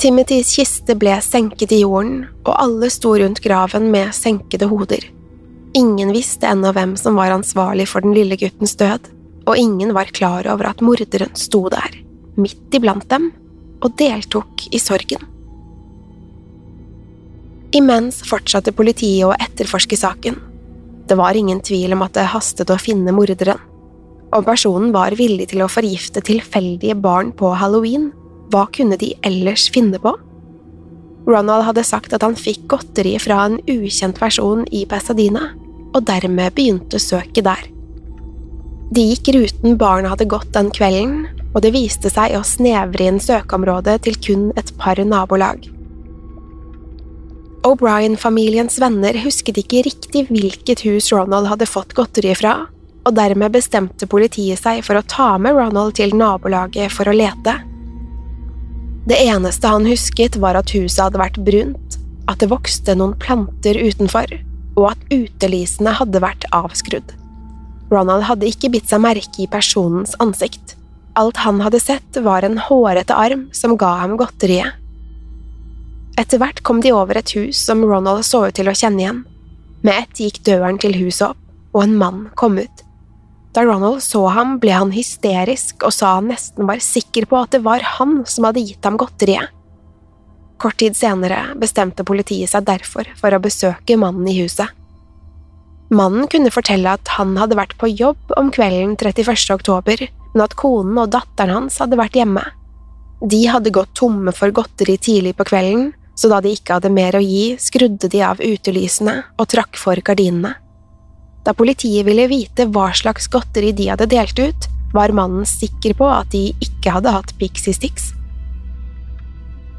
Timothys 0.02 0.52
kiste 0.58 0.98
ble 1.00 1.16
senket 1.24 1.72
i 1.72 1.84
jorden, 1.84 2.26
og 2.44 2.56
alle 2.60 2.90
sto 2.92 3.14
rundt 3.20 3.44
graven 3.44 3.92
med 3.94 4.12
senkede 4.18 4.68
hoder. 4.68 5.06
Ingen 5.78 6.12
visste 6.14 6.50
ennå 6.50 6.74
hvem 6.76 6.98
som 7.00 7.16
var 7.18 7.34
ansvarlig 7.34 7.88
for 7.90 8.04
den 8.04 8.16
lille 8.18 8.38
guttens 8.38 8.76
død, 8.78 9.08
og 9.48 9.60
ingen 9.60 9.94
var 9.96 10.12
klar 10.16 10.48
over 10.52 10.72
at 10.72 10.82
morderen 10.84 11.34
sto 11.40 11.68
der 11.72 12.04
midt 12.40 12.74
iblant 12.74 13.06
dem 13.12 13.30
og 13.84 13.94
deltok 14.00 14.68
i 14.74 14.80
sorgen. 14.82 15.22
Imens 17.74 18.22
fortsatte 18.28 18.74
politiet 18.76 19.26
å 19.28 19.34
etterforske 19.34 19.98
saken. 19.98 20.38
Det 21.08 21.18
var 21.20 21.36
ingen 21.36 21.60
tvil 21.60 21.94
om 21.96 22.04
at 22.06 22.16
det 22.16 22.30
hastet 22.32 22.72
å 22.72 22.80
finne 22.80 23.12
morderen. 23.16 23.60
Om 24.34 24.46
personen 24.48 24.94
var 24.96 25.14
villig 25.18 25.52
til 25.52 25.62
å 25.62 25.70
forgifte 25.70 26.24
tilfeldige 26.26 26.96
barn 26.98 27.34
på 27.38 27.52
halloween, 27.60 28.10
hva 28.54 28.66
kunne 28.74 28.98
de 29.02 29.12
ellers 29.26 29.68
finne 29.74 30.00
på? 30.02 30.16
Ronald 31.28 31.68
hadde 31.68 31.86
sagt 31.88 32.16
at 32.16 32.24
han 32.26 32.36
fikk 32.36 32.66
godteri 32.72 33.14
fra 33.22 33.44
en 33.48 33.60
ukjent 33.70 34.18
person 34.20 34.66
i 34.72 34.84
Pasadena, 34.90 35.52
og 35.94 36.04
dermed 36.08 36.56
begynte 36.58 37.00
søket 37.00 37.46
der. 37.46 37.70
De 38.94 39.06
gikk 39.12 39.32
ruten 39.36 39.78
barna 39.80 40.12
hadde 40.14 40.28
gått 40.30 40.52
den 40.56 40.72
kvelden, 40.74 41.28
og 41.54 41.62
det 41.66 41.74
viste 41.76 42.10
seg 42.14 42.36
å 42.38 42.44
snevre 42.46 43.08
inn 43.08 43.22
søkeområdet 43.22 44.00
til 44.06 44.18
kun 44.22 44.50
et 44.60 44.74
par 44.82 45.00
nabolag. 45.06 45.70
O'Brien-familiens 47.64 48.76
venner 48.82 49.16
husket 49.24 49.56
ikke 49.62 49.86
riktig 49.86 50.26
hvilket 50.28 50.82
hus 50.84 51.08
Ronald 51.16 51.48
hadde 51.48 51.68
fått 51.70 51.96
godteri 51.96 52.34
fra, 52.36 52.66
og 53.08 53.16
dermed 53.16 53.56
bestemte 53.56 54.08
politiet 54.12 54.60
seg 54.60 54.82
for 54.84 55.00
å 55.00 55.06
ta 55.08 55.30
med 55.40 55.56
Ronald 55.56 55.96
til 55.96 56.12
nabolaget 56.20 56.92
for 56.92 57.08
å 57.08 57.16
lete. 57.16 57.56
Det 59.08 59.16
eneste 59.20 59.72
han 59.72 59.88
husket, 59.88 60.36
var 60.44 60.60
at 60.60 60.76
huset 60.76 61.06
hadde 61.06 61.24
vært 61.24 61.40
brunt, 61.48 61.98
at 62.28 62.44
det 62.44 62.52
vokste 62.52 62.96
noen 63.00 63.16
planter 63.20 63.80
utenfor, 63.80 64.28
og 64.76 64.92
at 64.92 65.10
utelysene 65.12 65.96
hadde 66.00 66.24
vært 66.24 66.48
avskrudd. 66.56 67.16
Ronald 67.92 68.28
hadde 68.28 68.48
ikke 68.52 68.72
bitt 68.76 68.92
seg 68.92 69.04
merke 69.04 69.44
i 69.44 69.50
personens 69.52 70.16
ansikt. 70.24 70.76
Alt 71.20 71.44
han 71.46 71.64
hadde 71.64 71.80
sett, 71.84 72.24
var 72.28 72.44
en 72.44 72.60
hårete 72.60 73.16
arm 73.16 73.48
som 73.56 73.78
ga 73.80 74.00
ham 74.04 74.18
godteriet. 74.20 74.83
Etter 76.20 76.40
hvert 76.42 76.62
kom 76.66 76.82
de 76.84 76.94
over 76.94 77.18
et 77.18 77.34
hus 77.38 77.58
som 77.66 77.82
Ronald 77.86 78.26
så 78.28 78.46
ut 78.48 78.56
til 78.58 78.70
å 78.70 78.76
kjenne 78.78 79.02
igjen. 79.02 79.22
Med 79.84 80.06
ett 80.06 80.22
gikk 80.22 80.42
døren 80.46 80.78
til 80.80 80.96
huset 80.96 81.32
opp, 81.32 81.40
og 81.74 81.84
en 81.86 81.96
mann 81.98 82.20
kom 82.40 82.60
ut. 82.62 82.84
Da 83.54 83.66
Ronald 83.66 84.02
så 84.06 84.24
ham, 84.34 84.58
ble 84.62 84.74
han 84.74 84.94
hysterisk 84.94 85.84
og 85.86 85.94
sa 85.94 86.16
han 86.18 86.32
nesten 86.32 86.70
var 86.70 86.82
sikker 86.82 87.28
på 87.30 87.42
at 87.42 87.54
det 87.54 87.64
var 87.66 87.86
han 87.98 88.22
som 88.30 88.48
hadde 88.48 88.64
gitt 88.66 88.86
ham 88.86 88.98
godteriet. 89.02 89.52
Kort 90.62 90.80
tid 90.80 90.96
senere 90.96 91.52
bestemte 91.60 92.06
politiet 92.08 92.54
seg 92.54 92.66
derfor 92.70 93.10
for 93.20 93.34
å 93.34 93.42
besøke 93.44 93.98
mannen 94.00 94.30
i 94.30 94.38
huset. 94.40 94.70
Mannen 95.94 96.30
kunne 96.32 96.54
fortelle 96.54 96.96
at 96.96 97.16
han 97.18 97.36
hadde 97.38 97.58
vært 97.60 97.76
på 97.82 97.92
jobb 97.92 98.34
om 98.40 98.50
kvelden 98.54 98.96
31. 98.98 99.50
oktober 99.54 100.08
men 100.34 100.46
at 100.46 100.56
konen 100.58 100.98
og 100.98 101.12
datteren 101.14 101.54
hans 101.54 101.80
hadde 101.82 102.00
vært 102.00 102.18
hjemme. 102.18 102.44
De 103.24 103.40
hadde 103.48 103.74
gått 103.74 103.94
tomme 103.98 104.34
for 104.36 104.54
godteri 104.56 104.98
tidlig 105.00 105.36
på 105.38 105.46
kvelden, 105.48 105.92
så 106.16 106.30
da 106.30 106.40
de 106.44 106.54
ikke 106.54 106.78
hadde 106.78 106.92
mer 106.94 107.18
å 107.18 107.24
gi, 107.24 107.56
skrudde 107.62 108.10
de 108.12 108.22
av 108.26 108.42
utelysene 108.44 109.20
og 109.38 109.50
trakk 109.54 109.80
for 109.80 110.00
gardinene. 110.06 110.56
Da 111.44 111.52
politiet 111.58 112.06
ville 112.08 112.30
vite 112.32 112.70
hva 112.72 112.92
slags 112.96 113.28
godteri 113.32 113.74
de 113.76 113.90
hadde 113.92 114.08
delt 114.12 114.40
ut, 114.40 114.70
var 114.94 115.12
mannen 115.16 115.46
sikker 115.50 115.96
på 115.98 116.08
at 116.08 116.30
de 116.32 116.52
ikke 116.64 116.94
hadde 116.96 117.12
hatt 117.12 117.34
Pixie 117.40 117.76
Sticks. 117.76 118.12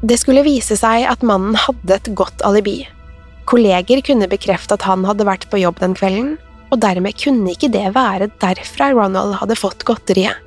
Det 0.05 0.19
skulle 0.21 0.43
vise 0.45 0.75
seg 0.77 1.07
at 1.09 1.23
mannen 1.25 1.55
hadde 1.57 1.95
et 1.95 2.11
godt 2.17 2.43
alibi. 2.45 2.83
Kolleger 3.49 4.01
kunne 4.05 4.29
bekrefte 4.29 4.75
at 4.75 4.85
han 4.85 5.05
hadde 5.07 5.25
vært 5.25 5.47
på 5.49 5.61
jobb 5.61 5.79
den 5.81 5.95
kvelden, 5.97 6.35
og 6.73 6.81
dermed 6.83 7.17
kunne 7.17 7.53
ikke 7.53 7.71
det 7.73 7.87
være 7.95 8.29
derfra 8.41 8.91
Ronald 8.93 9.37
hadde 9.39 9.57
fått 9.57 9.85
godteriet. 9.87 10.44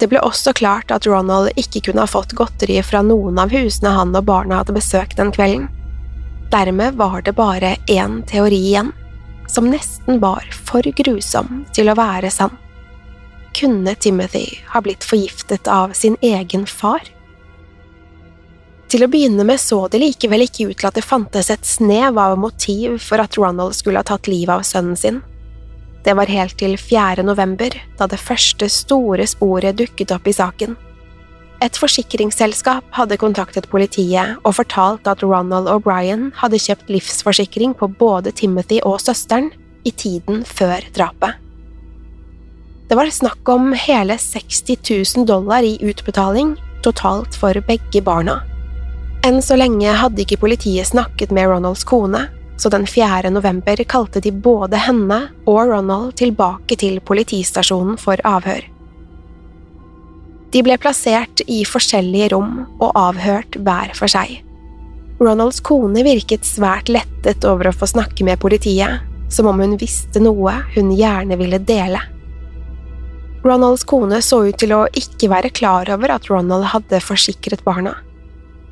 Det 0.00 0.08
ble 0.08 0.20
også 0.24 0.54
klart 0.56 0.92
at 0.94 1.04
Ronald 1.04 1.52
ikke 1.60 1.82
kunne 1.84 2.06
ha 2.06 2.08
fått 2.08 2.32
godteri 2.38 2.78
fra 2.82 3.02
noen 3.04 3.36
av 3.42 3.52
husene 3.52 3.92
han 3.92 4.16
og 4.16 4.24
barna 4.30 4.62
hadde 4.62 4.76
besøkt 4.78 5.18
den 5.20 5.32
kvelden. 5.34 5.68
Dermed 6.50 6.96
var 6.96 7.20
det 7.22 7.36
bare 7.36 7.76
én 7.86 8.22
teori 8.26 8.58
igjen, 8.72 8.94
som 9.46 9.68
nesten 9.70 10.18
var 10.22 10.48
for 10.56 10.82
grusom 10.96 11.64
til 11.76 11.92
å 11.92 11.98
være 11.98 12.32
sann. 12.32 12.56
Kunne 13.54 13.94
Timothy 13.94 14.46
ha 14.72 14.80
blitt 14.80 15.04
forgiftet 15.04 15.68
av 15.68 15.92
sin 15.92 16.16
egen 16.24 16.64
far? 16.66 17.04
Til 18.90 19.04
å 19.04 19.10
begynne 19.10 19.44
med 19.46 19.60
så 19.60 19.84
det 19.90 20.00
likevel 20.02 20.46
ikke 20.46 20.70
ut 20.70 20.78
til 20.80 20.88
at 20.88 20.96
det 20.96 21.06
fantes 21.06 21.50
et 21.52 21.66
snev 21.66 22.18
av 22.18 22.38
motiv 22.40 22.96
for 23.04 23.22
at 23.22 23.36
Ronald 23.38 23.76
skulle 23.76 24.00
ha 24.00 24.06
tatt 24.06 24.30
livet 24.30 24.56
av 24.56 24.64
sønnen 24.66 24.96
sin. 24.98 25.20
Det 26.04 26.14
var 26.16 26.32
helt 26.32 26.56
til 26.58 26.76
4. 26.80 27.24
november, 27.26 27.74
da 27.98 28.06
det 28.08 28.20
første 28.20 28.68
store 28.72 29.26
sporet 29.28 29.76
dukket 29.76 30.14
opp 30.14 30.28
i 30.30 30.36
saken. 30.36 30.76
Et 31.60 31.76
forsikringsselskap 31.76 32.86
hadde 32.96 33.18
kontaktet 33.20 33.68
politiet 33.68 34.38
og 34.48 34.56
fortalt 34.56 35.08
at 35.10 35.20
Ronald 35.20 35.68
O'Brien 35.68 36.30
hadde 36.40 36.60
kjøpt 36.62 36.88
livsforsikring 36.88 37.74
på 37.76 37.90
både 38.00 38.32
Timothy 38.32 38.80
og 38.80 38.96
søsteren 39.04 39.50
i 39.84 39.92
tiden 39.92 40.40
før 40.48 40.86
drapet. 40.96 41.36
Det 42.88 42.96
var 42.96 43.12
snakk 43.12 43.48
om 43.52 43.74
hele 43.76 44.16
60 44.18 44.80
000 45.18 45.28
dollar 45.28 45.62
i 45.62 45.76
utbetaling 45.84 46.56
totalt 46.82 47.36
for 47.36 47.54
begge 47.68 48.00
barna. 48.02 48.40
Enn 49.28 49.42
så 49.44 49.58
lenge 49.60 49.92
hadde 50.00 50.24
ikke 50.24 50.40
politiet 50.40 50.88
snakket 50.88 51.30
med 51.36 51.50
Ronalds 51.52 51.84
kone, 51.84 52.24
så 52.60 52.68
den 52.68 52.84
4. 52.86 53.30
november 53.32 53.80
kalte 53.88 54.20
de 54.20 54.32
både 54.32 54.76
henne 54.76 55.20
og 55.48 55.70
Ronald 55.70 56.12
tilbake 56.20 56.76
til 56.76 56.98
politistasjonen 57.00 57.96
for 58.00 58.20
avhør. 58.28 58.66
De 60.52 60.60
ble 60.66 60.76
plassert 60.82 61.40
i 61.46 61.62
forskjellige 61.64 62.32
rom 62.34 62.66
og 62.82 62.90
avhørt 62.98 63.56
hver 63.64 63.94
for 63.96 64.12
seg. 64.12 64.42
Ronalds 65.20 65.62
kone 65.64 66.04
virket 66.04 66.44
svært 66.48 66.90
lettet 66.92 67.46
over 67.48 67.70
å 67.70 67.76
få 67.76 67.88
snakke 67.88 68.26
med 68.28 68.40
politiet, 68.42 69.06
som 69.32 69.48
om 69.48 69.60
hun 69.62 69.78
visste 69.80 70.20
noe 70.20 70.58
hun 70.74 70.92
gjerne 70.96 71.40
ville 71.40 71.62
dele. 71.64 72.02
Ronalds 73.40 73.86
kone 73.88 74.20
så 74.20 74.42
ut 74.50 74.60
til 74.60 74.74
å 74.76 74.84
ikke 74.92 75.30
være 75.32 75.52
klar 75.56 75.88
over 75.94 76.12
at 76.12 76.28
Ronald 76.28 76.66
hadde 76.74 77.00
forsikret 77.00 77.64
barna. 77.64 77.94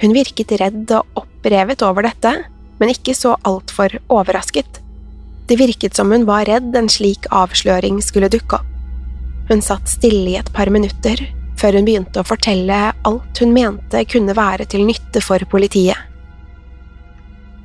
Hun 0.03 0.13
virket 0.13 0.53
redd 0.61 0.93
og 0.93 1.23
opprevet 1.23 1.81
over 1.87 2.05
dette, 2.05 2.35
men 2.79 2.93
ikke 2.93 3.15
så 3.17 3.37
altfor 3.49 3.99
overrasket. 4.09 4.81
Det 5.49 5.57
virket 5.57 5.97
som 5.97 6.13
hun 6.13 6.27
var 6.29 6.45
redd 6.49 6.77
en 6.77 6.91
slik 6.93 7.27
avsløring 7.33 8.03
skulle 8.05 8.31
dukke 8.33 8.61
opp. 8.61 8.75
Hun 9.49 9.63
satt 9.65 9.89
stille 9.89 10.35
i 10.35 10.37
et 10.37 10.51
par 10.53 10.69
minutter, 10.69 11.23
før 11.57 11.79
hun 11.79 11.87
begynte 11.87 12.21
å 12.21 12.29
fortelle 12.29 12.91
alt 13.09 13.41
hun 13.41 13.55
mente 13.55 14.03
kunne 14.13 14.37
være 14.37 14.67
til 14.69 14.85
nytte 14.85 15.23
for 15.25 15.41
politiet. 15.49 15.97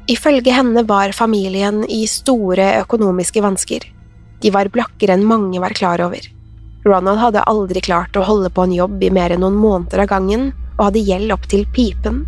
Ifølge 0.07 0.51
henne 0.55 0.83
var 0.87 1.11
familien 1.15 1.83
i 1.91 2.05
store 2.07 2.69
økonomiske 2.81 3.43
vansker. 3.43 3.83
De 4.43 4.51
var 4.51 4.71
blakkere 4.71 5.15
enn 5.15 5.27
mange 5.27 5.59
var 5.63 5.75
klar 5.75 6.01
over. 6.03 6.23
Ronald 6.83 7.19
hadde 7.19 7.45
aldri 7.47 7.83
klart 7.83 8.15
å 8.19 8.25
holde 8.27 8.51
på 8.51 8.65
en 8.65 8.75
jobb 8.75 9.03
i 9.03 9.11
mer 9.11 9.31
enn 9.31 9.43
noen 9.43 9.59
måneder 9.59 10.03
av 10.03 10.09
gangen, 10.11 10.49
og 10.77 10.89
hadde 10.89 11.03
gjeld 11.07 11.31
opp 11.35 11.45
til 11.51 11.67
pipen 11.75 12.23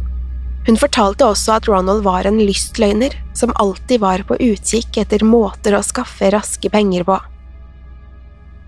hun 0.66 0.78
fortalte 0.82 1.28
også 1.28 1.60
at 1.60 1.68
Ronald 1.70 2.02
var 2.06 2.26
en 2.26 2.40
lystløgner 2.42 3.14
som 3.38 3.54
alltid 3.62 4.02
var 4.02 4.24
på 4.26 4.38
utkikk 4.42 4.98
etter 5.04 5.26
måter 5.26 5.78
å 5.78 5.84
skaffe 5.86 6.32
raske 6.34 6.72
penger 6.74 7.06
på. 7.06 7.20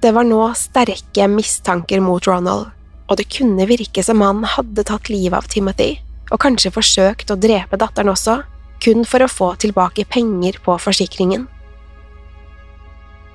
Det 0.04 0.12
var 0.13 0.27
nå 0.30 0.44
sterke 0.54 1.25
mistanker 1.32 2.04
mot 2.06 2.27
Ronald, 2.30 2.70
og 3.10 3.18
det 3.18 3.32
kunne 3.34 3.66
virke 3.66 4.04
som 4.06 4.22
han 4.22 4.44
hadde 4.46 4.86
tatt 4.86 5.10
livet 5.10 5.39
av 5.39 5.50
Timothy, 5.50 5.96
og 6.30 6.42
kanskje 6.44 6.75
forsøkt 6.75 7.34
å 7.34 7.39
drepe 7.39 7.80
datteren 7.82 8.13
også, 8.13 8.44
kun 8.84 9.01
for 9.10 9.25
å 9.25 9.32
få 9.32 9.56
tilbake 9.58 10.06
penger 10.06 10.60
på 10.62 10.77
forsikringen. 10.77 11.48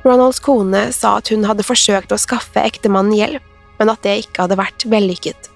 Ronalds 0.06 0.38
kone 0.42 0.88
sa 0.94 1.16
at 1.18 1.30
hun 1.34 1.46
hadde 1.46 1.66
forsøkt 1.66 2.14
å 2.14 2.20
skaffe 2.20 2.62
ektemannen 2.62 3.18
hjelp, 3.18 3.48
men 3.78 3.90
at 3.90 4.02
det 4.06 4.20
ikke 4.22 4.46
hadde 4.46 4.58
vært 4.58 4.86
vellykket. 4.90 5.51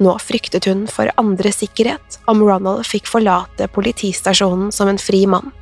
Nå 0.00 0.16
fryktet 0.22 0.64
hun 0.64 0.86
for 0.88 1.12
andres 1.20 1.60
sikkerhet 1.60 2.18
om 2.30 2.40
Ronald 2.44 2.86
fikk 2.88 3.08
forlate 3.10 3.68
politistasjonen 3.68 4.72
som 4.72 4.88
en 4.88 5.00
fri 5.00 5.26
mann. 5.28 5.52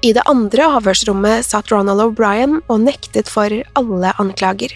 I 0.00 0.14
det 0.14 0.22
andre 0.30 0.68
avhørsrommet 0.78 1.44
satt 1.44 1.72
Ronald 1.72 2.00
O'Brien 2.04 2.60
og 2.70 2.84
nektet 2.84 3.28
for 3.28 3.50
alle 3.50 4.12
anklager. 4.22 4.70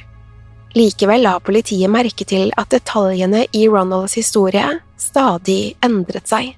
Likevel 0.75 1.23
la 1.25 1.37
politiet 1.45 1.93
merke 1.93 2.27
til 2.29 2.51
at 2.59 2.73
detaljene 2.73 3.45
i 3.53 3.67
Ronalds 3.69 4.17
historie 4.19 4.65
stadig 5.01 5.77
endret 5.85 6.29
seg. 6.29 6.57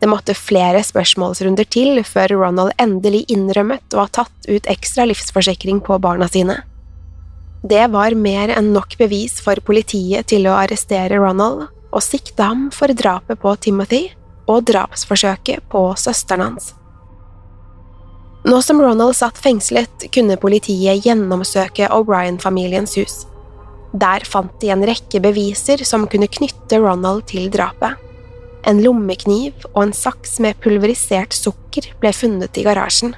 Det 0.00 0.10
måtte 0.10 0.36
flere 0.36 0.82
spørsmålsrunder 0.84 1.66
til 1.72 2.02
før 2.04 2.36
Ronald 2.36 2.74
endelig 2.82 3.24
innrømmet 3.32 3.96
å 3.96 4.04
ha 4.04 4.10
tatt 4.12 4.48
ut 4.48 4.68
ekstra 4.70 5.06
livsforsikring 5.08 5.80
på 5.84 5.98
barna 6.04 6.28
sine. 6.28 6.60
Det 7.64 7.86
var 7.88 8.12
mer 8.12 8.50
enn 8.52 8.74
nok 8.74 8.98
bevis 9.00 9.38
for 9.40 9.56
politiet 9.64 10.28
til 10.28 10.44
å 10.50 10.56
arrestere 10.58 11.16
Ronald 11.16 11.62
og 11.94 12.02
sikte 12.04 12.44
ham 12.44 12.66
for 12.74 12.92
drapet 12.92 13.40
på 13.40 13.54
Timothy 13.64 14.02
og 14.50 14.66
drapsforsøket 14.68 15.64
på 15.72 15.86
søsteren 15.96 16.44
hans. 16.44 16.74
Nå 18.44 18.58
som 18.60 18.82
Ronald 18.84 19.16
satt 19.16 19.40
fengslet, 19.40 20.10
kunne 20.12 20.36
politiet 20.36 21.06
gjennomsøke 21.06 21.88
O'Brien-familiens 21.88 22.98
hus. 23.00 23.22
Der 23.96 24.26
fant 24.28 24.52
de 24.60 24.68
en 24.74 24.84
rekke 24.84 25.22
beviser 25.24 25.86
som 25.88 26.04
kunne 26.10 26.28
knytte 26.28 26.82
Ronald 26.82 27.24
til 27.32 27.48
drapet. 27.48 27.96
En 28.68 28.84
lommekniv 28.84 29.64
og 29.72 29.86
en 29.86 29.96
saks 29.96 30.36
med 30.44 30.60
pulverisert 30.60 31.32
sukker 31.32 31.94
ble 32.02 32.12
funnet 32.12 32.60
i 32.60 32.66
garasjen. 32.68 33.16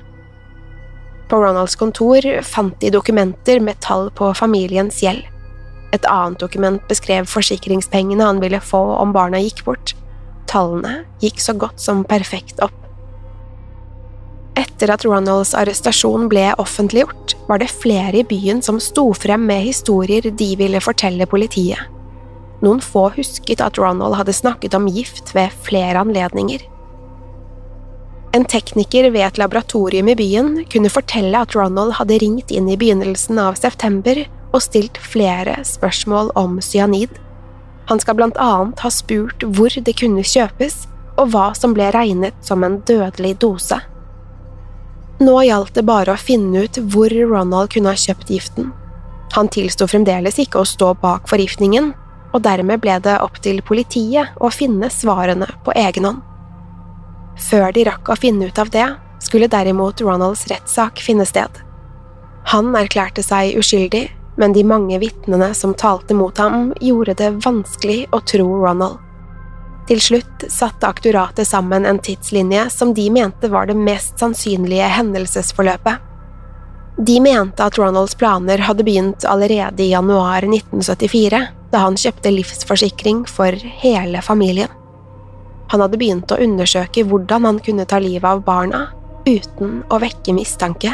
På 1.28 1.40
Ronalds 1.42 1.76
kontor 1.76 2.26
fant 2.42 2.80
de 2.80 2.90
dokumenter 2.94 3.60
med 3.60 3.80
tall 3.80 4.10
på 4.14 4.30
familiens 4.34 5.02
gjeld. 5.02 5.24
Et 5.94 6.06
annet 6.10 6.38
dokument 6.38 6.82
beskrev 6.90 7.26
forsikringspengene 7.30 8.24
han 8.26 8.42
ville 8.42 8.60
få 8.62 8.82
om 9.00 9.14
barna 9.14 9.40
gikk 9.42 9.64
bort. 9.66 9.94
Tallene 10.50 11.04
gikk 11.22 11.40
så 11.42 11.56
godt 11.58 11.82
som 11.82 12.04
perfekt 12.06 12.62
opp. 12.62 12.74
Etter 14.56 14.92
at 14.92 15.04
Ronalds 15.04 15.52
arrestasjon 15.56 16.30
ble 16.32 16.48
offentliggjort, 16.62 17.34
var 17.48 17.60
det 17.60 17.72
flere 17.72 18.22
i 18.22 18.24
byen 18.24 18.62
som 18.64 18.78
sto 18.80 19.10
frem 19.16 19.44
med 19.48 19.66
historier 19.66 20.30
de 20.30 20.48
ville 20.56 20.80
fortelle 20.80 21.26
politiet. 21.28 21.80
Noen 22.64 22.80
få 22.80 23.10
husket 23.18 23.60
at 23.60 23.76
Ronald 23.78 24.16
hadde 24.16 24.32
snakket 24.32 24.74
om 24.78 24.88
gift 24.88 25.34
ved 25.36 25.52
flere 25.66 26.00
anledninger. 26.00 26.62
En 28.36 28.44
tekniker 28.44 29.06
ved 29.14 29.22
et 29.24 29.38
laboratorium 29.40 30.10
i 30.12 30.14
byen 30.18 30.56
kunne 30.68 30.90
fortelle 30.92 31.40
at 31.40 31.54
Ronald 31.56 31.94
hadde 31.96 32.18
ringt 32.20 32.50
inn 32.52 32.66
i 32.68 32.76
begynnelsen 32.76 33.38
av 33.40 33.56
september 33.56 34.18
og 34.50 34.60
stilt 34.60 34.98
flere 35.00 35.54
spørsmål 35.64 36.34
om 36.36 36.58
cyanid. 36.60 37.14
Han 37.88 38.02
skal 38.02 38.18
blant 38.18 38.36
annet 38.42 38.82
ha 38.84 38.90
spurt 38.92 39.46
hvor 39.56 39.72
det 39.72 39.96
kunne 40.02 40.26
kjøpes, 40.26 40.84
og 41.16 41.32
hva 41.32 41.46
som 41.56 41.72
ble 41.72 41.88
regnet 41.96 42.36
som 42.44 42.64
en 42.66 42.82
dødelig 42.84 43.38
dose. 43.40 43.78
Nå 45.22 45.38
gjaldt 45.46 45.78
det 45.78 45.86
bare 45.88 46.12
å 46.12 46.20
finne 46.20 46.66
ut 46.66 46.82
hvor 46.92 47.08
Ronald 47.08 47.72
kunne 47.72 47.94
ha 47.94 47.96
kjøpt 47.96 48.36
giften. 48.36 48.72
Han 49.32 49.48
tilsto 49.48 49.88
fremdeles 49.88 50.36
ikke 50.44 50.60
å 50.60 50.68
stå 50.68 50.92
bak 51.00 51.24
forgiftningen, 51.30 51.94
og 52.36 52.44
dermed 52.44 52.84
ble 52.84 53.00
det 53.00 53.16
opp 53.24 53.40
til 53.40 53.64
politiet 53.64 54.36
å 54.36 54.52
finne 54.52 54.92
svarene 54.92 55.48
på 55.64 55.72
egen 55.72 56.10
hånd. 56.10 56.35
Før 57.36 57.72
de 57.76 57.84
rakk 57.88 58.08
å 58.08 58.16
finne 58.18 58.48
ut 58.48 58.58
av 58.58 58.70
det, 58.72 58.86
skulle 59.20 59.50
derimot 59.50 60.00
Ronalds 60.00 60.46
rettssak 60.50 61.00
finne 61.04 61.26
sted. 61.28 61.62
Han 62.52 62.74
erklærte 62.78 63.24
seg 63.26 63.56
uskyldig, 63.58 64.06
men 64.36 64.52
de 64.52 64.62
mange 64.64 64.98
vitnene 65.02 65.50
som 65.56 65.74
talte 65.74 66.14
mot 66.14 66.36
ham, 66.38 66.70
gjorde 66.80 67.16
det 67.18 67.32
vanskelig 67.44 68.04
å 68.14 68.20
tro 68.24 68.46
Ronald. 68.62 69.00
Til 69.86 70.00
slutt 70.02 70.46
satte 70.50 70.88
aktoratet 70.88 71.46
sammen 71.46 71.86
en 71.86 72.00
tidslinje 72.02 72.64
som 72.74 72.92
de 72.94 73.06
mente 73.14 73.48
var 73.52 73.68
det 73.70 73.76
mest 73.78 74.18
sannsynlige 74.18 74.88
hendelsesforløpet. 74.96 76.02
De 77.06 77.20
mente 77.20 77.62
at 77.62 77.76
Ronalds 77.78 78.16
planer 78.18 78.64
hadde 78.66 78.86
begynt 78.86 79.26
allerede 79.28 79.84
i 79.84 79.92
januar 79.92 80.46
1974, 80.48 81.42
da 81.70 81.84
han 81.84 81.98
kjøpte 82.00 82.32
livsforsikring 82.32 83.26
for 83.30 83.54
hele 83.82 84.22
familien. 84.24 84.72
Han 85.72 85.82
hadde 85.82 85.98
begynt 85.98 86.30
å 86.30 86.38
undersøke 86.42 87.04
hvordan 87.08 87.48
han 87.48 87.58
kunne 87.64 87.86
ta 87.88 87.98
livet 88.02 88.28
av 88.28 88.44
barna 88.46 88.86
uten 89.26 89.80
å 89.90 89.98
vekke 90.02 90.34
mistanke. 90.36 90.92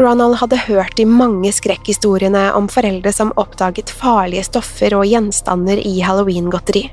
Ronald 0.00 0.38
hadde 0.40 0.56
hørt 0.64 0.96
de 0.96 1.04
mange 1.04 1.50
skrekkhistoriene 1.52 2.46
om 2.56 2.70
foreldre 2.72 3.12
som 3.12 3.34
oppdaget 3.40 3.92
farlige 3.92 4.46
stoffer 4.48 4.96
og 4.96 5.04
gjenstander 5.04 5.82
i 5.84 5.98
halloweengodteri. 6.00 6.86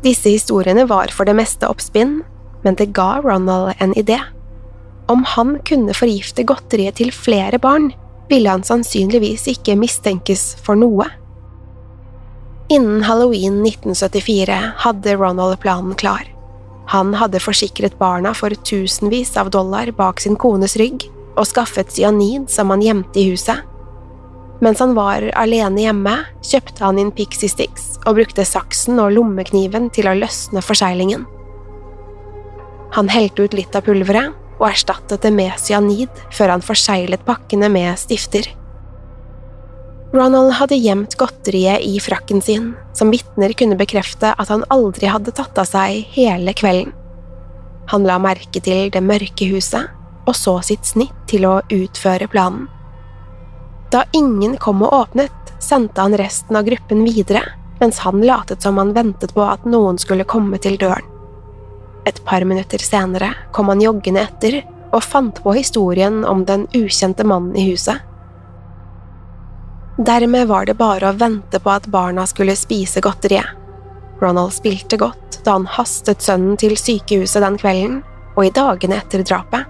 Disse 0.00 0.32
historiene 0.32 0.86
var 0.88 1.12
for 1.12 1.28
det 1.28 1.36
meste 1.36 1.68
oppspinn, 1.68 2.22
men 2.64 2.78
det 2.80 2.94
ga 2.96 3.18
Ronald 3.20 3.74
en 3.84 3.92
idé. 3.92 4.16
Om 5.12 5.26
han 5.34 5.58
kunne 5.68 5.96
forgifte 5.96 6.46
godteriet 6.48 6.96
til 7.00 7.12
flere 7.12 7.60
barn, 7.60 7.90
ville 8.30 8.48
han 8.48 8.64
sannsynligvis 8.64 9.48
ikke 9.52 9.76
mistenkes 9.76 10.54
for 10.64 10.78
noe. 10.80 11.10
Innen 12.70 13.02
halloween 13.02 13.66
1974 13.66 14.72
hadde 14.76 15.16
Ronald 15.16 15.60
planen 15.60 15.94
klar. 15.94 16.34
Han 16.86 17.14
hadde 17.14 17.40
forsikret 17.42 17.96
barna 17.98 18.30
for 18.34 18.54
tusenvis 18.54 19.32
av 19.36 19.50
dollar 19.50 19.90
bak 19.90 20.20
sin 20.22 20.36
kones 20.38 20.76
rygg 20.78 21.08
og 21.34 21.48
skaffet 21.50 21.90
cyanid 21.90 22.46
som 22.50 22.70
han 22.70 22.84
gjemte 22.84 23.18
i 23.18 23.24
huset. 23.32 23.66
Mens 24.62 24.78
han 24.78 24.94
var 24.94 25.26
alene 25.34 25.82
hjemme, 25.82 26.14
kjøpte 26.46 26.84
han 26.84 27.02
inn 27.02 27.10
Pixie 27.10 27.50
Sticks 27.50 27.96
og 28.04 28.20
brukte 28.20 28.46
saksen 28.46 29.02
og 29.02 29.16
lommekniven 29.18 29.90
til 29.90 30.06
å 30.06 30.14
løsne 30.20 30.62
forseglingen. 30.62 31.26
Han 32.94 33.10
helte 33.10 33.48
ut 33.48 33.58
litt 33.58 33.74
av 33.74 33.82
pulveret 33.90 34.30
og 34.60 34.68
erstattet 34.70 35.26
det 35.26 35.34
med 35.34 35.58
cyanid 35.58 36.22
før 36.30 36.54
han 36.54 36.62
forseglet 36.62 37.26
pakkene 37.26 37.66
med 37.72 37.98
stifter. 37.98 38.46
Ronald 40.12 40.56
hadde 40.58 40.74
gjemt 40.74 41.14
godteriet 41.14 41.84
i 41.86 42.00
frakken 42.02 42.42
sin, 42.42 42.72
som 42.92 43.12
vitner 43.14 43.52
kunne 43.54 43.78
bekrefte 43.78 44.32
at 44.34 44.50
han 44.50 44.64
aldri 44.74 45.06
hadde 45.06 45.30
tatt 45.30 45.58
av 45.58 45.68
seg 45.70 46.02
hele 46.16 46.54
kvelden. 46.58 46.90
Han 47.92 48.06
la 48.06 48.18
merke 48.22 48.62
til 48.62 48.90
det 48.90 49.02
mørke 49.02 49.46
huset 49.50 49.86
og 50.26 50.36
så 50.36 50.56
sitt 50.66 50.86
snitt 50.86 51.14
til 51.30 51.46
å 51.46 51.60
utføre 51.70 52.28
planen. 52.30 52.66
Da 53.90 54.04
ingen 54.14 54.56
kom 54.62 54.82
og 54.86 54.94
åpnet, 54.94 55.54
sendte 55.62 56.02
han 56.02 56.14
resten 56.18 56.58
av 56.58 56.66
gruppen 56.66 57.02
videre, 57.06 57.42
mens 57.80 58.02
han 58.04 58.22
latet 58.22 58.62
som 58.62 58.78
han 58.78 58.92
ventet 58.94 59.34
på 59.34 59.42
at 59.46 59.64
noen 59.66 59.98
skulle 59.98 60.28
komme 60.28 60.58
til 60.62 60.78
døren. 60.78 61.06
Et 62.06 62.18
par 62.24 62.44
minutter 62.46 62.82
senere 62.82 63.32
kom 63.54 63.70
han 63.70 63.82
joggende 63.82 64.22
etter 64.26 64.60
og 64.90 65.02
fant 65.04 65.42
på 65.42 65.54
historien 65.54 66.22
om 66.26 66.44
den 66.46 66.66
ukjente 66.74 67.26
mannen 67.26 67.58
i 67.58 67.66
huset. 67.70 67.98
Dermed 70.00 70.48
var 70.48 70.64
det 70.64 70.78
bare 70.80 71.10
å 71.10 71.16
vente 71.20 71.58
på 71.60 71.70
at 71.74 71.86
barna 71.92 72.22
skulle 72.24 72.54
spise 72.56 73.02
godteriet. 73.04 73.58
Ronald 74.20 74.54
spilte 74.56 74.96
godt 75.00 75.42
da 75.44 75.58
han 75.58 75.66
hastet 75.68 76.24
sønnen 76.24 76.56
til 76.60 76.72
sykehuset 76.80 77.44
den 77.44 77.58
kvelden 77.60 77.98
og 78.32 78.46
i 78.46 78.52
dagene 78.56 78.96
etter 78.96 79.24
drapet. 79.28 79.68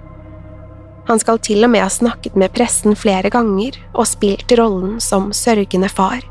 Han 1.10 1.18
skal 1.18 1.40
til 1.42 1.66
og 1.66 1.72
med 1.72 1.82
ha 1.82 1.90
snakket 1.90 2.36
med 2.38 2.54
pressen 2.54 2.94
flere 2.94 3.32
ganger 3.34 3.74
og 3.90 4.06
spilt 4.06 4.54
rollen 4.54 5.00
som 5.02 5.32
sørgende 5.34 5.90
far. 5.90 6.22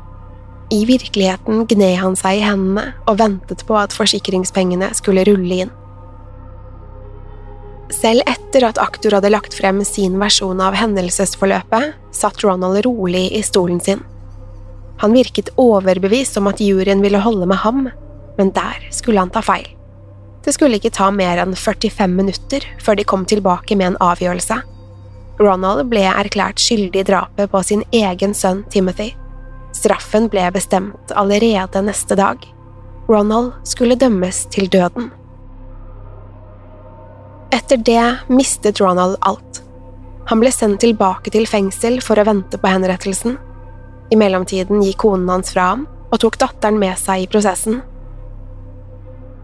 I 0.72 0.84
virkeligheten 0.88 1.66
gned 1.68 2.00
han 2.00 2.16
seg 2.16 2.38
i 2.38 2.46
hendene 2.46 2.94
og 3.04 3.18
ventet 3.20 3.66
på 3.68 3.76
at 3.76 3.92
forsikringspengene 3.92 4.94
skulle 4.96 5.26
rulle 5.28 5.64
inn. 5.66 5.76
Selv 7.90 8.22
etter 8.30 8.64
at 8.68 8.78
aktor 8.78 9.16
hadde 9.16 9.32
lagt 9.32 9.56
frem 9.56 9.82
sin 9.84 10.18
versjon 10.20 10.62
av 10.62 10.76
hendelsesforløpet, 10.78 11.96
satt 12.14 12.44
Ronald 12.44 12.84
rolig 12.86 13.26
i 13.34 13.42
stolen 13.42 13.80
sin. 13.82 14.04
Han 15.00 15.16
virket 15.16 15.50
overbevist 15.58 16.36
om 16.38 16.50
at 16.50 16.60
juryen 16.60 17.02
ville 17.02 17.22
holde 17.24 17.48
med 17.50 17.62
ham, 17.64 17.88
men 18.38 18.52
der 18.54 18.86
skulle 18.94 19.20
han 19.20 19.32
ta 19.32 19.42
feil. 19.42 19.66
Det 20.44 20.54
skulle 20.56 20.78
ikke 20.78 20.92
ta 20.94 21.10
mer 21.12 21.40
enn 21.42 21.56
45 21.56 22.14
minutter 22.14 22.64
før 22.80 22.96
de 22.96 23.04
kom 23.04 23.26
tilbake 23.28 23.76
med 23.76 23.92
en 23.92 24.00
avgjørelse. 24.00 24.60
Ronald 25.40 25.86
ble 25.90 26.04
erklært 26.08 26.60
skyldig 26.60 27.02
i 27.02 27.08
drapet 27.08 27.50
på 27.52 27.62
sin 27.64 27.84
egen 27.96 28.36
sønn 28.36 28.62
Timothy. 28.72 29.10
Straffen 29.76 30.28
ble 30.32 30.46
bestemt 30.52 31.12
allerede 31.16 31.82
neste 31.84 32.16
dag. 32.18 32.44
Ronald 33.08 33.52
skulle 33.68 33.98
dømmes 33.98 34.44
til 34.52 34.68
døden. 34.70 35.10
Etter 37.50 37.76
det 37.76 38.16
mistet 38.28 38.80
Ronald 38.80 39.16
alt. 39.20 39.62
Han 40.30 40.38
ble 40.42 40.52
sendt 40.54 40.84
tilbake 40.84 41.32
til 41.34 41.48
fengsel 41.50 41.98
for 42.04 42.20
å 42.20 42.26
vente 42.28 42.58
på 42.60 42.70
henrettelsen. 42.70 43.34
I 44.10 44.18
mellomtiden 44.18 44.82
gikk 44.84 45.00
konen 45.02 45.30
hans 45.30 45.50
fra 45.54 45.72
ham 45.72 45.88
og 46.10 46.20
tok 46.22 46.38
datteren 46.38 46.78
med 46.78 46.98
seg 46.98 47.24
i 47.24 47.30
prosessen. 47.30 47.80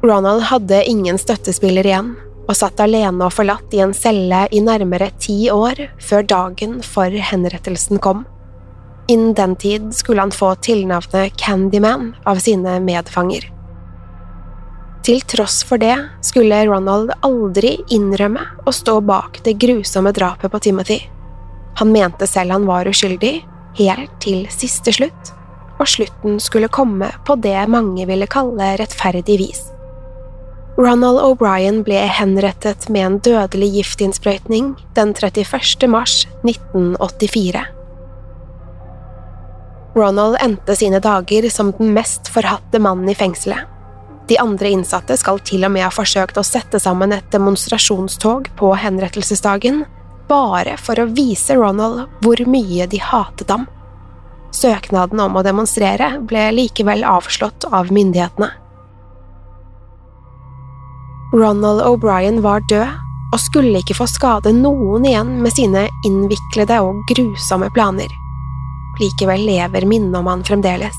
Ronald 0.07 0.47
hadde 0.53 0.85
ingen 0.87 1.19
støttespiller 1.19 1.87
igjen, 1.87 2.15
og 2.47 2.55
satt 2.55 2.79
alene 2.83 3.27
og 3.27 3.35
forlatt 3.35 3.75
i 3.75 3.83
en 3.83 3.95
celle 3.97 4.45
i 4.55 4.63
nærmere 4.63 5.11
ti 5.19 5.49
år 5.51 5.89
før 5.99 6.27
dagen 6.31 6.79
for 6.87 7.11
henrettelsen 7.11 7.99
kom. 8.03 8.23
Innen 9.11 9.35
den 9.39 9.57
tid 9.59 9.91
skulle 9.95 10.23
han 10.23 10.35
få 10.35 10.53
tilnavnet 10.63 11.35
Candyman 11.43 12.13
av 12.27 12.39
sine 12.43 12.79
medfanger. 12.83 13.51
Til 15.07 15.21
tross 15.23 15.61
for 15.63 15.79
det 15.79 15.95
skulle 16.27 16.65
Ronald 16.67 17.13
aldri 17.23 17.77
innrømme 17.95 18.43
å 18.67 18.73
stå 18.75 18.97
bak 19.07 19.39
det 19.47 19.53
grusomme 19.63 20.11
drapet 20.11 20.51
på 20.51 20.59
Timothy. 20.65 20.97
Han 21.79 21.93
mente 21.95 22.27
selv 22.27 22.57
han 22.57 22.67
var 22.67 22.89
uskyldig, 22.91 23.37
helt 23.79 24.17
til 24.25 24.49
siste 24.51 24.97
slutt, 24.97 25.31
og 25.79 25.87
slutten 25.93 26.41
skulle 26.43 26.73
komme 26.73 27.13
på 27.29 27.37
det 27.39 27.61
mange 27.71 28.09
ville 28.09 28.27
kalle 28.27 28.73
rettferdig 28.81 29.37
vis. 29.45 29.63
Ronald 30.77 31.23
O'Brien 31.23 31.85
ble 31.87 32.03
henrettet 32.19 32.89
med 32.91 33.07
en 33.07 33.21
dødelig 33.23 33.71
giftinnsprøytning 33.79 34.75
den 34.99 35.15
31. 35.15 35.87
mars 35.87 36.25
1984. 36.43 37.63
Ronald 39.97 40.37
endte 40.43 40.77
sine 40.77 40.99
dager 41.01 41.47
som 41.55 41.71
den 41.79 41.95
mest 41.95 42.29
forhatte 42.35 42.83
mannen 42.83 43.15
i 43.15 43.17
fengselet. 43.17 43.76
De 44.29 44.39
andre 44.43 44.73
innsatte 44.75 45.17
skal 45.17 45.39
til 45.47 45.65
og 45.67 45.73
med 45.75 45.87
ha 45.87 45.93
forsøkt 45.95 46.39
å 46.39 46.45
sette 46.47 46.81
sammen 46.83 47.15
et 47.15 47.29
demonstrasjonstog 47.31 48.51
på 48.59 48.73
henrettelsesdagen, 48.75 49.85
bare 50.27 50.75
for 50.83 50.99
å 50.99 51.07
vise 51.15 51.55
Ronald 51.55 52.07
hvor 52.25 52.43
mye 52.51 52.89
de 52.91 52.99
hatet 52.99 53.53
ham. 53.55 53.69
Søknaden 54.51 55.21
om 55.23 55.39
å 55.39 55.45
demonstrere 55.47 56.17
ble 56.27 56.49
likevel 56.57 57.05
avslått 57.07 57.69
av 57.71 57.93
myndighetene. 57.95 58.51
Ronald 61.37 61.83
O'Brien 61.85 62.41
var 62.43 62.65
død 62.71 63.03
og 63.35 63.43
skulle 63.43 63.83
ikke 63.83 63.99
få 63.99 64.07
skade 64.09 64.53
noen 64.55 65.05
igjen 65.07 65.35
med 65.43 65.55
sine 65.55 65.87
innviklede 66.07 66.79
og 66.83 67.03
grusomme 67.11 67.69
planer. 67.75 68.09
Likevel 69.03 69.45
lever 69.47 69.87
minnet 69.87 70.19
om 70.19 70.31
han 70.31 70.45
fremdeles. 70.47 70.97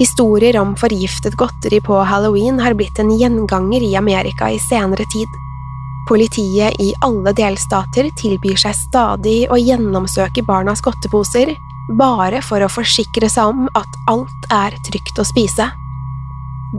Historier 0.00 0.56
om 0.60 0.76
forgiftet 0.76 1.34
godteri 1.36 1.80
på 1.80 1.98
halloween 2.08 2.60
har 2.60 2.72
blitt 2.74 2.98
en 2.98 3.10
gjenganger 3.18 3.82
i 3.84 3.96
Amerika 3.96 4.50
i 4.50 4.58
senere 4.58 5.04
tid. 5.12 5.28
Politiet 6.08 6.80
i 6.80 6.94
alle 7.04 7.34
delstater 7.36 8.08
tilbyr 8.16 8.56
seg 8.62 8.78
stadig 8.78 9.42
å 9.52 9.58
gjennomsøke 9.60 10.40
barnas 10.48 10.80
godteposer, 10.80 11.52
bare 12.00 12.40
for 12.40 12.64
å 12.64 12.70
forsikre 12.72 13.28
seg 13.28 13.52
om 13.52 13.68
at 13.76 14.00
alt 14.08 14.48
er 14.48 14.78
trygt 14.88 15.20
å 15.20 15.28
spise. 15.28 15.68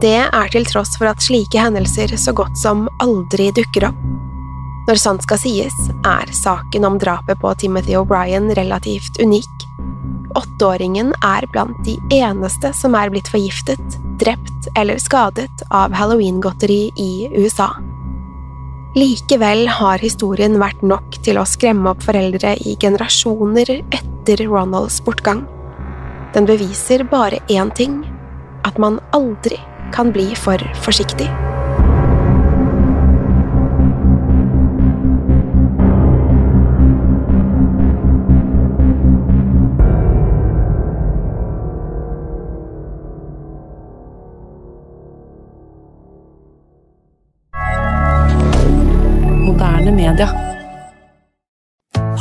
Det 0.02 0.18
er 0.26 0.50
til 0.50 0.66
tross 0.66 0.98
for 0.98 1.06
at 1.12 1.22
slike 1.22 1.62
hendelser 1.62 2.16
så 2.18 2.34
godt 2.34 2.58
som 2.58 2.88
aldri 3.06 3.52
dukker 3.54 3.86
opp. 3.92 4.02
Når 4.88 4.98
sant 4.98 5.22
skal 5.22 5.38
sies, 5.38 5.78
er 6.02 6.34
saken 6.34 6.90
om 6.90 6.98
drapet 6.98 7.38
på 7.38 7.54
Timothy 7.54 7.94
O'Brien 8.02 8.50
relativt 8.58 9.22
unik. 9.22 9.68
Åtteåringen 10.38 11.12
er 11.24 11.46
blant 11.52 11.78
de 11.86 11.96
eneste 12.14 12.72
som 12.76 12.96
er 12.98 13.12
blitt 13.12 13.28
forgiftet, 13.32 13.98
drept 14.20 14.68
eller 14.78 15.00
skadet 15.02 15.64
av 15.70 15.92
halloweengodteri 15.96 16.84
i 16.96 17.12
USA. 17.36 17.70
Likevel 18.96 19.66
har 19.72 20.02
historien 20.04 20.58
vært 20.60 20.82
nok 20.84 21.16
til 21.24 21.40
å 21.40 21.46
skremme 21.48 21.94
opp 21.94 22.02
foreldre 22.04 22.54
i 22.60 22.76
generasjoner 22.80 23.78
etter 23.80 24.44
Ronalds 24.44 25.00
bortgang. 25.04 25.46
Den 26.36 26.48
beviser 26.48 27.04
bare 27.08 27.40
én 27.52 27.72
ting– 27.76 28.02
at 28.62 28.76
man 28.78 29.00
aldri 29.10 29.58
kan 29.92 30.12
bli 30.14 30.28
for 30.38 30.62
forsiktig. 30.84 31.26